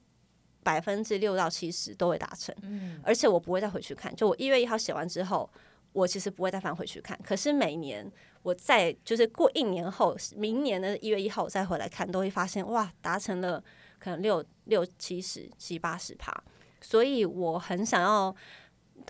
[0.64, 2.56] 百分之六到七十都会达成。
[3.04, 5.50] 而且我不会再回去看，就我一月一号写完之后，
[5.94, 7.20] 我其实不会再翻回去看。
[7.24, 8.10] 可是每年
[8.44, 13.64] 我在就是过一年后，明年的一月一号我再回来看，都会发现哇，达成了
[14.00, 16.32] 可能六六七十七八十趴。
[16.80, 18.36] 所以我很想要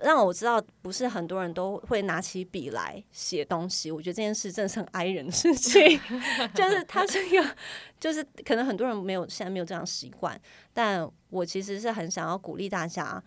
[0.04, 3.92] 让我知道，不是很多人都会拿起笔来写东西。
[3.92, 6.00] 我觉得这件事真的是很哀人的事情，
[6.54, 7.56] 就是它是一个，
[8.00, 10.40] 就是可能很多人没有现在没有这样习惯，
[10.74, 13.24] 但我其实是很想要鼓励大家，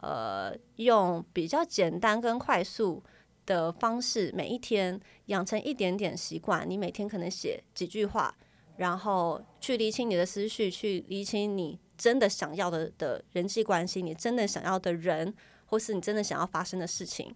[0.00, 3.02] 呃，用比较简单跟快速
[3.44, 6.68] 的方式，每一天养成一点点习惯。
[6.68, 8.34] 你每天可能写几句话，
[8.76, 11.78] 然后去理清你的思绪，去理清你。
[11.98, 15.32] 真的想要的的人际关系，你真的想要的人，
[15.72, 17.34] 或是你真的想要发生的事情，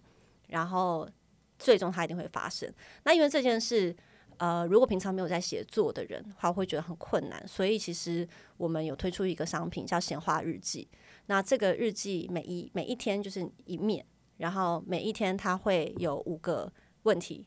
[0.49, 1.09] 然后
[1.57, 2.71] 最终它一定会发生。
[3.03, 3.95] 那因为这件事，
[4.37, 7.47] 呃，如果平常没有在写作的人，话会觉得很困难。
[7.47, 10.87] 所以其实我们有推出一个商品叫闲话日记。
[11.25, 14.05] 那这个日记每一每一天就是一面，
[14.37, 16.71] 然后每一天它会有五个
[17.01, 17.43] 问题，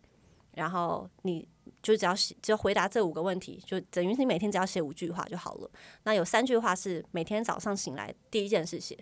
[0.55, 1.47] 然后你。
[1.83, 5.71] 就只要写，就回答这五个问题，就等于你每天只要写五句话就好了。
[6.03, 8.99] 那有三句话是每天早上醒来第一件事写，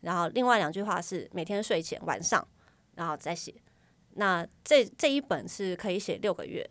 [0.00, 2.46] 然后另外两句话是每天睡前晚上
[2.94, 3.54] 然后再写。
[4.14, 6.68] 那这这一本是可以写六个月，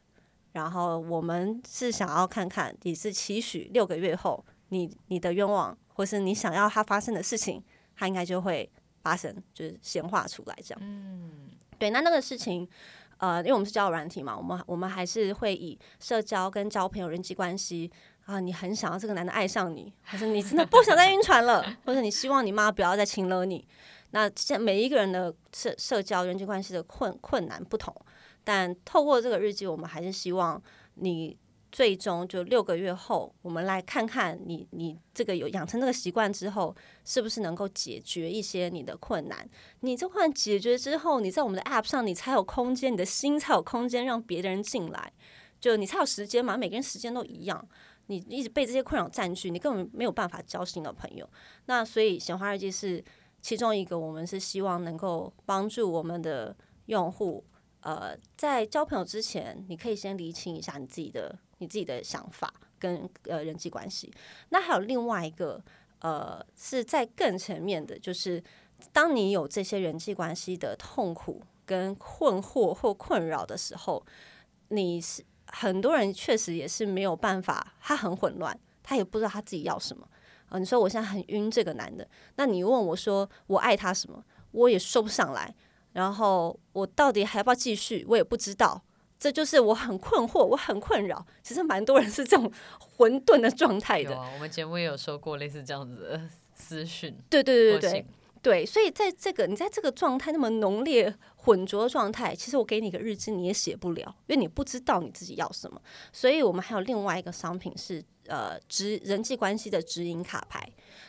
[0.54, 7.64] 然后我们是想要看看你是期许六个月后，你你的愿望或是你想要它发生的事情，
[7.96, 8.70] 它应该就会
[9.02, 10.80] 发生，就是显化出来这样。
[10.82, 12.68] 嗯，对，那那个事情。
[13.20, 17.92] 呃，因为我们是交友软体嘛，我们我们还是会以社交跟交朋友、人际关系
[18.28, 23.68] 啊，你很想要这个男的爱上你，或者你真的不想再晕船了，或者你希望你妈不要再亲了你。
[24.12, 27.96] 那现每一个人的社社交人际关系的困困难不同，
[28.44, 30.62] 但透过这个日记，我们还是希望
[30.94, 31.38] 你。
[31.70, 36.74] 最终就六个月后，我们来看看你你这个有养成这个习惯之后，
[37.04, 39.48] 是不是能够解决一些你的困难？
[39.82, 45.12] 你这困难解决之后，你在我们的 App 上，你才有空间，你的心才有空间让别的人进来，
[45.60, 46.56] 就你才有时间嘛。
[46.56, 47.68] 每个人时间都一样，
[48.08, 51.30] 你一直被这些困扰占据，你根本没有办法交新的朋友。
[51.68, 53.04] 那所以显化日记是
[53.42, 56.56] 其中一个，我们是希望能够帮助我们的
[56.88, 57.46] 用户，
[57.82, 61.38] 呃，在交朋友之前，你可以先理清一下你自己的。
[61.60, 64.14] 你自己的想法跟呃人际关系，
[64.50, 65.60] 那还有另外一个
[66.02, 68.44] 呃是在更前面的，就是
[68.94, 74.06] 当你有这些人际关系的痛苦跟困惑或困扰的时候，
[74.68, 80.08] 你是很多人确实也是没有办法，他很混乱，他也不知道他自己要什么
[80.50, 80.60] 啊。
[80.60, 85.54] 你说我现在很晕这个男的，那你问我说我爱他什么，我也说不上来，
[85.94, 88.82] 然后我到底还要不要继续，我也不知道。
[89.20, 91.26] 这就是我很困惑，我很困扰。
[91.42, 94.16] 其实蛮多人是这种混沌的状态的。
[94.16, 96.22] 我们节目也有说过类似这样子的
[96.54, 97.18] 私讯。
[97.28, 98.06] 对对对对对
[98.42, 105.82] 对，所以在这个你在这个状态那么浓烈混浊的状态，其实我给你个日志你也写不了，因为你不知道你自己要什么。
[106.12, 110.68] 所以我们还有另外一个商品是呃指人际关系的指引卡牌。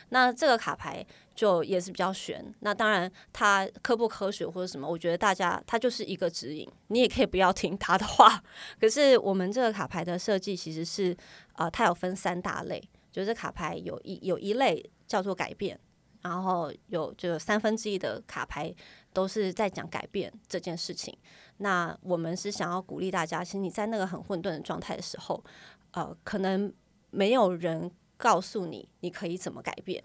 [0.09, 1.05] 那这个卡牌。
[1.35, 8.43] 就也是比较悬，那当然它科不科学或者什么，我觉得大家它就是一个指引，你也可以不要听他的话。
[8.77, 11.15] 可是我们这个卡牌的设计其实是，
[11.53, 15.79] 呃，它有分三大类，就是卡牌有一有一类叫做改变，
[16.21, 18.73] 然后有就三分之一的卡牌
[19.13, 21.17] 都是在讲改变这件事情。
[21.57, 25.43] 那我们是想要鼓励大家，其实你在那个很混沌的状态的时候，
[25.91, 26.73] 呃，可能
[27.09, 30.03] 没有人告诉你你可以怎么改变。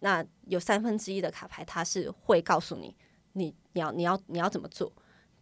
[0.00, 2.94] 那有三分之一的卡牌，它是会告诉你，
[3.32, 4.92] 你你要你要你要怎么做，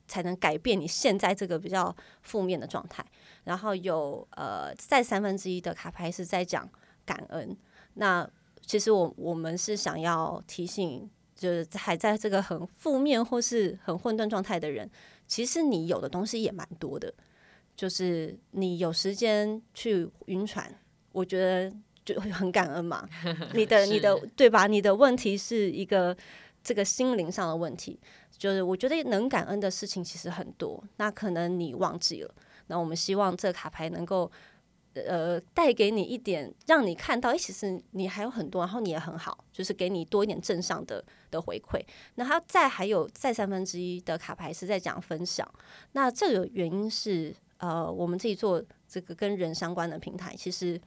[0.07, 3.05] 才能改变你现在这个比较负面的状态。
[3.45, 6.69] 然后有呃，在三分之一的卡牌是在讲
[7.07, 7.57] 感恩。
[7.95, 8.29] 那
[8.71, 14.89] 其实我我们是想要提醒，就是还在这个很负面或是很混沌状态的人，
[15.27, 17.13] 其实你有的东西也蛮多的，
[17.75, 20.73] 就是你有时间去晕船，
[21.11, 23.09] 我觉得就会很感恩嘛。
[23.55, 24.69] 你的你的对吧？
[24.69, 26.17] 你的问题是一个
[26.63, 27.99] 这个心灵上的问题，
[28.39, 32.33] 就是我觉得能感恩的事情其实很多，那可能你忘记了。
[32.69, 34.31] 那我们希望这个卡牌能够
[34.95, 41.81] 呃带给你一点，让你看到，诶，其实你还有很多，然后你也很好，就是给你多一点正向的的回馈。
[42.17, 45.49] 那它再还有再三分之一的卡牌是在讲分享，
[45.93, 50.81] 那这个原因是呃，我们自己做这个跟人相关的平台，其实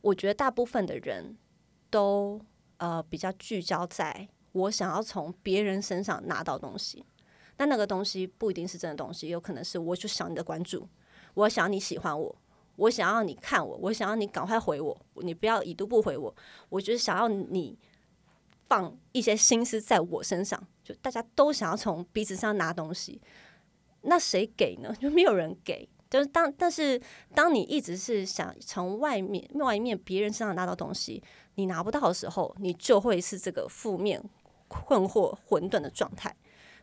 [0.00, 1.36] 我觉得大部分的人
[1.90, 2.40] 都
[2.78, 7.04] 呃比较聚焦在我想要从别人身上拿到东西。
[7.58, 10.86] 那那个东西不一定是真的东西，有可能是我就想你的关注，
[11.32, 12.36] 我想你喜欢我，
[12.76, 16.34] 我想要你看我，我想要你赶快回我，你不要已读不回我，
[16.68, 17.78] 我就是想要你
[18.68, 23.20] 放一些心思在我身上，就大家都想要从彼此上拿东西，
[24.02, 24.94] 那谁给呢？
[25.00, 25.88] 就没有人给。
[26.08, 27.00] 就是当，但是
[27.34, 31.20] 当你一直是想从外面、外面别人身上拿到东西，
[31.56, 34.22] 你拿不到的时候，你就会是这个负面、
[34.68, 36.34] 困惑、混沌的状态。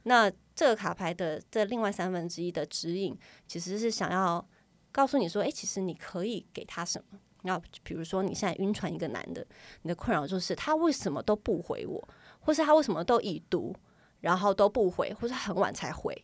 [0.03, 3.17] 那这个卡牌的这另外三分之一的指引，
[3.47, 4.45] 其实是想要
[4.93, 7.19] 告诉你说，诶，其实你可以给他什么。
[7.41, 9.45] 那比如说你现在晕船一个男的，
[9.81, 12.01] 你的困扰就是他为什么都不回我，
[12.39, 13.75] 或是他为什么都已读，
[14.21, 16.15] 然后都不回，或是很晚才回。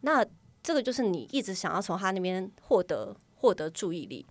[0.00, 0.26] 那
[0.62, 4.26] 这个就是你一直想要从他那边获得获得注意力。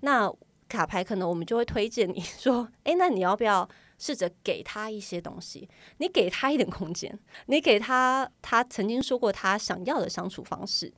[0.00, 0.32] 那
[0.68, 3.68] 卡牌可能我们就会推荐你说，诶， 那你要不要
[3.98, 5.68] 试着给他一些东西？
[5.98, 10.90] 你给他一点空间，你给他他曾经说过他想要的相处方式，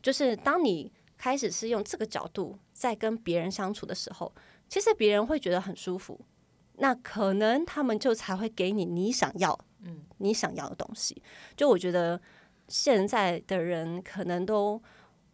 [0.00, 4.34] 就是当你开始是用这个角度在跟别人相处的时候，
[4.70, 6.18] 其实别人会觉得很舒服，
[6.76, 11.22] 那可能他们就才会给你你想要，嗯，你想要的东西。
[11.54, 12.18] 就我觉得
[12.68, 14.82] 现在的人可能都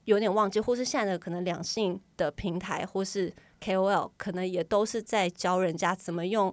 [0.07, 3.33] 有点忘记，或是现在的可能两性的平台或是
[3.63, 6.53] KOL，可能也都是在教人家怎么用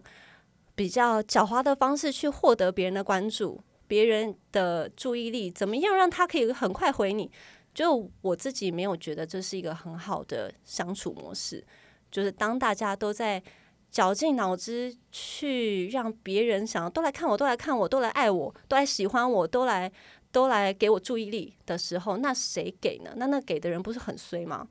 [0.75, 7.31] 比较狡猾的方式去获得别人的关注、别人的注意力，怎么样让他可以很快回你。
[7.74, 11.65] 就我自己没有觉得这是一个很好的相处模式，
[12.11, 13.41] 就是当大家都在
[13.89, 19.91] 绞尽脑汁去让别人想都来看我，都来看我，都来爱我，都来喜欢我，都来
[20.32, 23.13] 都来给我注意力的时候，那谁给呢？
[23.17, 24.67] 那那给的人不是很衰吗？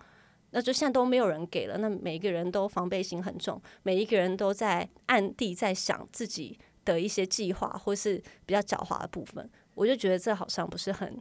[0.50, 11.16] 那就现在都没有人给了，那每一个人都防备心很重，每一个人都在暗地在想自己的一些计划或是比较狡猾的部分，我就觉得这好像不是很。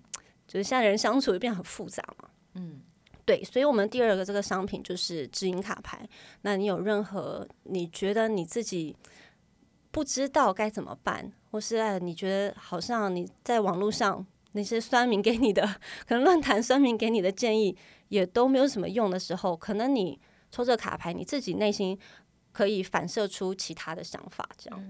[0.52, 2.82] 就是现在人相处就变得很复杂嘛，嗯，
[3.24, 6.06] 对，所以我们第二个这个商品就是知音卡牌。
[6.42, 8.94] 那你有任何你觉得你自己
[9.92, 15.66] 不知道该怎么办，或是你觉得好像你在网络上那些酸民给你的，
[16.06, 17.78] 可能论坛酸民给你的建议
[18.10, 20.20] 也都没有什么用的时候，可能你
[20.52, 21.98] 抽这个卡牌，你自己内心
[22.52, 24.84] 可以反射出其他的想法，这样。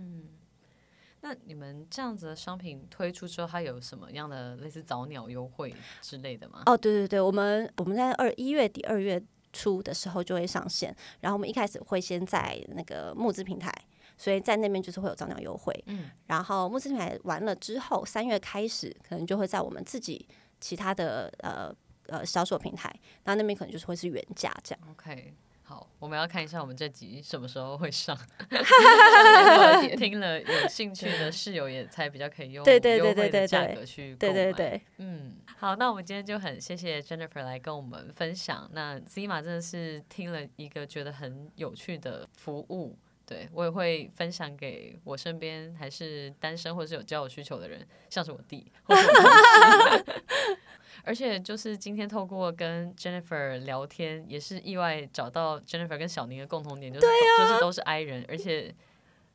[1.21, 6.63] 那你们这样子的商品推出之后，它有什么样的类似早鸟优惠之类的吗？
[6.65, 9.21] 哦，对对对，我们我们在二一月底二月
[9.53, 13.71] 初的时候就会上线，然后我们一开始会先在那个募资平台，
[14.17, 15.71] 所以在那边就是会有早鸟优惠。
[15.87, 20.27] 嗯，然后募资平台完了之后，三月开始可能就会在我们自己
[20.59, 21.71] 其他的呃
[22.07, 22.91] 呃销售平台，
[23.25, 24.89] 那那边可能就是会是原价这样。
[24.89, 25.35] OK，
[25.71, 28.17] 好，我们要看一下我们这集什么时候会上。
[29.97, 38.69] 听了有兴趣的室友也才比较可以用对对对优惠的对对价格去购对对买对，嗯，好，那我们今天就很谢谢 Jennifer 来跟我们分享。
[38.73, 50.21] 那 Zima 真的是听了一个觉得很有趣的服务，对我也会分享给我身边还是单身或是有交友需求的人，像是我弟或者我同事。
[51.03, 57.07] 而且就是今天透过跟 Jennifer 聊天，也是意外找到 Jennifer 跟小宁的共同点，就是、
[57.39, 58.73] 就是都是 I 人，而且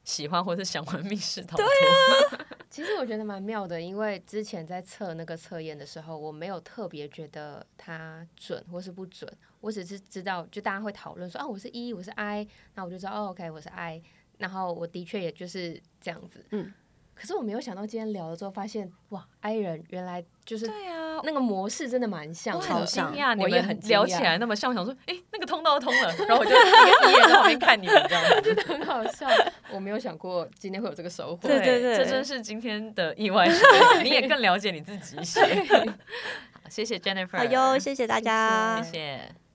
[0.05, 1.67] 喜欢或者想玩密室逃脱。
[2.69, 14.03] 其实我觉得蛮妙的，因为之前在测那个测验的时候，我没有特别觉得它准或是不准，我只是知道就大家会讨论说啊，我是 E，我是 I，那我就知道哦，OK，我是 I，
[14.39, 16.73] 然后我的确也就是这样子，嗯。
[17.15, 20.87] 可是我没有想到今天聊了之后，发现哇，I 人原来就是对
[21.17, 28.63] 啊，那个模式真的蛮像的，我很惊讶，你们我也很聊起讶来那么像，我想说，哎、那个通道通了，然后我就一眼在旁边看你们这样子。
[28.67, 29.27] 很好笑。
[29.73, 31.49] 我没有想过今天会有这个收获。
[31.49, 34.03] 对对对这真是今天的意外收获。
[34.03, 35.41] 你也更了解你自己一些。
[36.53, 39.46] 好，谢谢 Jennifer，好哟，谢谢大家，谢谢。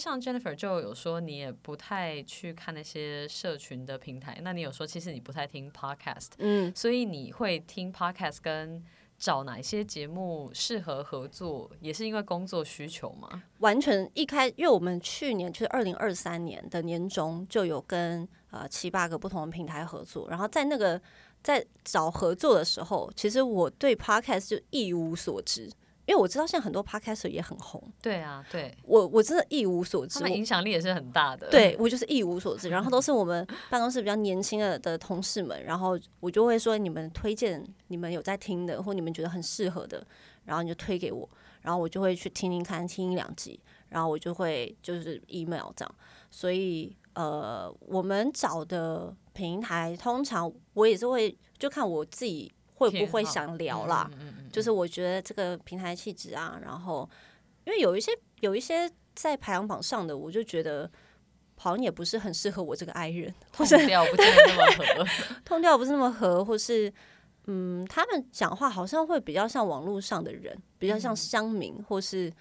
[0.00, 8.82] 像 Jennifer 就有说你也不太去看那些社群的平台，那你有说其实你不太听 podcast，嗯，所以你会听 podcast 跟
[9.18, 13.42] 找哪一些节目适合合作，也是因为工作需求吗？
[13.58, 20.98] 完全一开，因为我们去年就是二零二三年的年中就有跟呃七八个不同的平台合作，然后在那个
[21.42, 25.70] 在找合作的时候，其实我对 podcast 就一无所知，
[26.10, 31.48] 因为我知道现在很多 podcaster 也很红，对啊，对，我我真的一无所知他，们影响力也是很大的。
[31.50, 40.04] 对 我就是一无所知，然后都是我们办公室比较年轻的的同事们，然后我就会说你们推荐你们有在听的，或你们觉得很适合的，
[40.46, 41.28] 然后你就推给我，
[41.62, 45.94] 然后我就会去听听看，听一两集，然后我就会就是 email 这样，
[46.28, 52.50] 所以呃，我们找的平台通常我也是会就看我自己
[52.80, 57.08] 会不会想聊啦，嗯嗯嗯就是我觉得这个平台气质啊，然后
[57.66, 58.10] 因为有一些
[58.40, 60.90] 有一些在排行榜上的，我就觉得
[61.56, 65.06] 好像也不是很适合我这个 I 人，或是痛调不是那么合。
[65.44, 66.90] 通调不是那么合，或是
[67.46, 72.32] 嗯，他们讲话好像会比较像网络上的人，比较像乡民，或是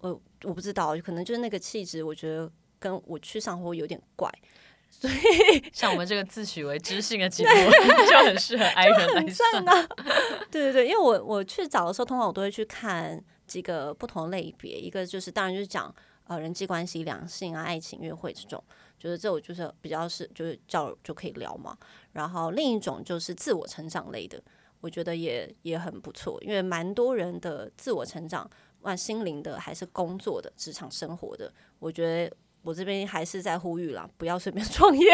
[0.00, 4.30] 呃，我不知道，可能就是那个气质，我觉得跟我去上会有点怪。
[5.72, 7.70] 像我们这个自诩为知性的节目，
[8.10, 9.46] 就很适合 I 人来上。
[9.64, 9.86] 啊！
[10.50, 15.94] 对对对，因为我我去找的时候，通常我都会去看几个不同类别，一个就是当然就是讲
[16.26, 18.62] 呃人际关系、两性啊、爱情、约会这种，
[18.98, 21.76] 觉得这我就是比较是就是叫就可以聊嘛。
[22.12, 24.42] 然后另一种就是自我成长类的，
[24.80, 28.42] 我觉得也也很不错，因为蛮多人的自我成长，
[28.78, 32.36] 不管心灵的还是工作的、职场生活的，我觉得。
[32.68, 35.10] 我这边还是在呼吁啦，不要随便 创业，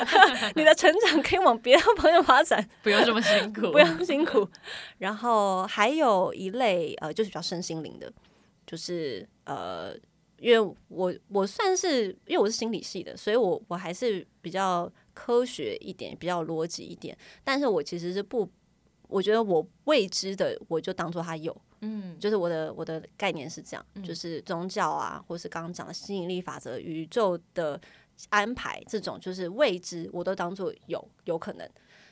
[0.54, 2.68] 你的成长可以往别的方向发展。
[2.82, 4.46] 不用这么辛苦， 不要辛苦。
[4.98, 8.12] 然后还有一类呃，就是比较身心灵的，
[8.66, 9.94] 就是呃，
[10.38, 17.16] 因为我我算是因为我是心理系的，所以我我还是比较科学一点，比较逻辑一点。
[17.42, 18.46] 但是我其实是不，
[19.08, 21.56] 我觉得我未知的，我就当做它有。
[21.80, 27.80] 嗯，就是我的我的概念是这样，就是宗教啊，或是刚刚讲的吸引力法则、宇宙的
[28.30, 31.68] 安排这种，就是未知，我都当做有有可能。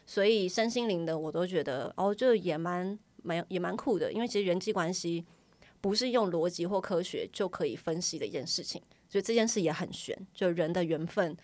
[0.06, 5.24] 所以身心灵的，我都觉得哦，就也蛮蛮也蛮酷的，因为其实人际关系
[5.80, 11.36] 不是用逻辑或科学就可以分析的一件事情，所以这件事也很玄，就人的缘分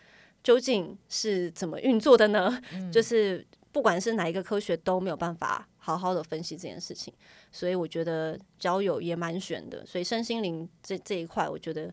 [0.44, 2.60] 究竟是怎么运作的呢？
[2.92, 7.12] 就是不管是哪一个科学都没有办法好好的分析这件事情。
[7.50, 11.92] 所以我觉得交友也蛮悬的，所以身心灵这这一块，我觉得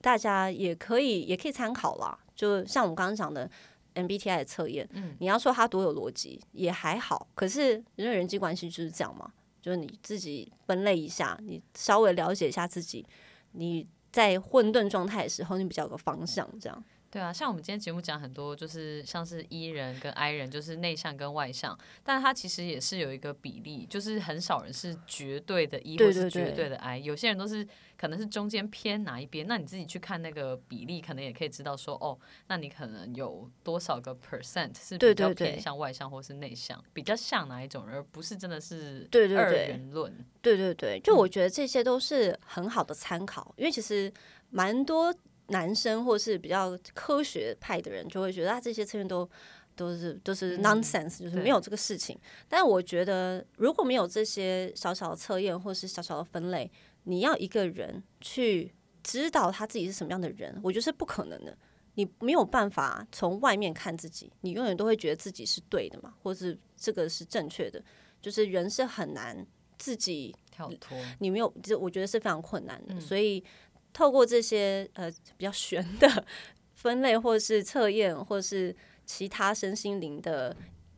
[0.00, 2.18] 大家也可以也可以参考啦。
[2.34, 3.50] 就像我们刚刚讲的
[3.94, 13.04] MBTI 的测验，嗯，你要说它多有逻辑也还好，可是因为人际关系就是这样嘛，就是你自己分类一下，你稍微了解一下自己，
[13.52, 16.84] 你在混沌状态的时候，你比较有个方向，这样。
[17.08, 29.46] 对啊，像我们今天节目讲很多，就是像是 E 人跟 I 人，就是内向跟外向，但它其实也是有一个比例，就是很少人是绝对的 E 或是绝对的 I，有些人都是可能是中间偏哪一边。
[29.46, 40.12] 那你自己去看那个比例，可能也可以知道说，哦，那你可能有多少个 percent 是比较偏向外向或是内向，比较像哪一种人，而不是真的是对对二元论。
[40.42, 44.12] 对对对，就我觉得这些都是很好的参考，因为其实
[44.50, 45.14] 蛮多。
[45.48, 49.28] 男生或是比较科学派的人就会觉得啊，这些测验都
[49.76, 52.18] 都是都是 nonsense，就是没有这个事情。
[52.48, 56.68] 但我觉得如果没有这些小小的测验或是小小的分类，
[57.04, 58.74] 你要一个人去
[59.04, 61.56] 知道他自己是什么样的人，我觉得是不可能的。
[61.94, 67.80] 你没有办法从外面看自己，你永远都会觉得自己是对的嘛，或是这个是正确的。
[68.20, 69.46] 就是人是很难
[69.78, 72.98] 自己跳脱，你没有，就我觉得是非常困难的。
[72.98, 73.44] 所以。
[73.96, 76.26] 透过这些呃比较玄的
[76.76, 80.54] 分类，或是测验，或是其他身心灵的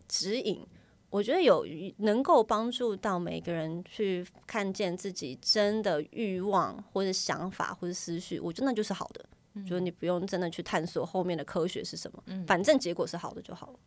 [0.08, 0.66] 指引，
[1.08, 1.64] 我觉得有
[1.98, 9.24] 能够帮助到每个人去看见自己真的欲望，或者想法，或者思绪，我觉得那就是好的。
[9.64, 13.78] 就是你不用真的去探索后面的科学是什么，反正结果是好的就好了。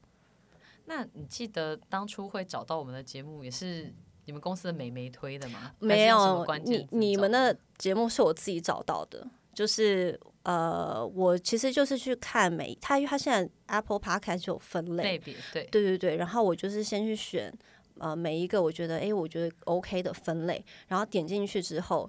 [0.85, 3.93] 那你记得当初会找到我们的节目，也是？
[4.25, 5.71] 你们公司的美眉推的吗？
[5.79, 7.55] 没有，你你们的？
[7.77, 9.25] 节目是我自己找到的，
[9.55, 15.17] 就是呃，我其实就是去看每他，因为他现在 Apple Podcast 就有分类，
[15.51, 15.63] 对。
[15.63, 17.51] 对对对，然后我就是先去选
[17.97, 22.07] 呃每一个我觉得哎，我觉得 OK 的分类，然后点进去之后，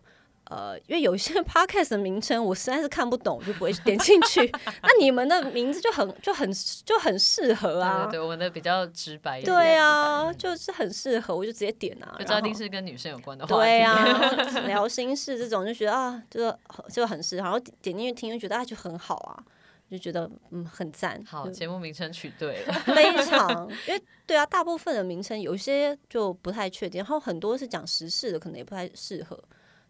[0.53, 4.51] 呃，因为有一些 podcast 的名称我实在是看不懂，就不会点进去。
[4.83, 6.51] 那你们的名字就很就很
[6.85, 13.55] 就很适合啊，对对对，我们的比较直白一点，对啊，就是很适合，我就直接点啊，就知道一定是跟女生有关的话题。
[13.61, 16.57] 对 啊，聊心事这种就觉得啊，就是
[16.93, 19.43] 就很适合，然后点进去听就觉得啊就很好啊。
[19.91, 20.23] 就觉得
[20.53, 29.39] 嗯很赞，好节目名称取对了，非常，因为对啊，大部分的名称有些就不太确定，然后很多是讲时事的，可能也不太适合，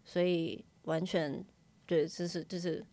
[0.03, 1.43] 所以完全
[1.85, 2.85] 对，就是就是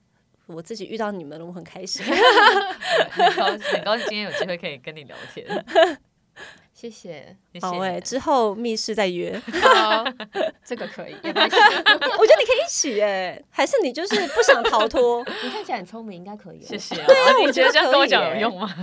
[0.46, 2.04] 我自己遇到你们了，我很开心，
[3.10, 5.46] 很高很高兴今天有机会可以跟你聊天。
[6.72, 10.02] 谢谢，好诶，之后密室再约， 好，
[10.64, 11.12] 这个可以。
[11.22, 15.22] 我觉得你可以一起诶，还是你就是不想逃脱？
[15.44, 16.62] 你看起来很聪明，应该可以。
[16.62, 16.94] 谢谢。
[16.94, 18.74] 对啊，你觉得这样跟我讲有用吗？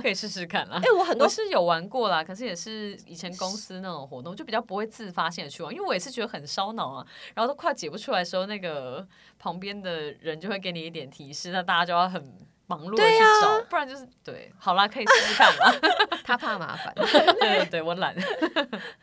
[0.00, 0.80] 可以试试看啦。
[0.80, 7.04] 哎，我很多是有玩过啦，可是也是以前公司那种活动，就比较不会自发性的去玩，因为我也是觉得很烧脑啊。
[7.34, 9.04] 然后都快解不出来的时候，那个
[9.40, 12.32] 旁边的人就会给你一点提示，那大家就要很。
[12.68, 15.74] 忙碌的去找，不然就是对，好啦，可以试试看啦。
[16.22, 16.94] 他怕麻烦，
[17.40, 18.14] 对对对，我懒。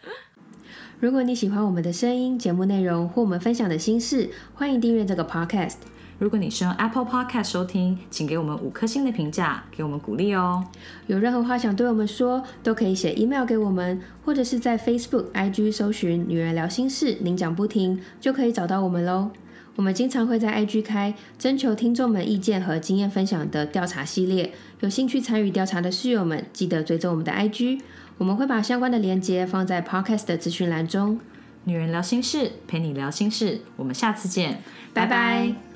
[1.01, 5.77] 如果你喜欢我们的声音、节目内容或我们分享的心事，欢迎订阅这个 podcast。
[6.17, 10.63] 如果你是用 Apple Podcast 收听，请给我们五颗星的评价，给我们鼓励哦。
[11.07, 19.31] 有任何话想对我们说，都可以写 email 给我们，或者是在 Facebook、IG 搜寻“女人聊心事”，您讲不停，就可以找到我们喽。
[19.75, 27.81] 我们经常会在 IG 开征求听众们意见和经验分享的调查系列，有兴趣参与调查的室友们，记得追踪我们的 IG，
[28.17, 31.19] 我们会把相关的链接放在 Podcast 的资讯栏中。
[31.65, 34.61] 女人聊心事，陪你聊心事，我们下次见，
[34.93, 35.74] 拜拜。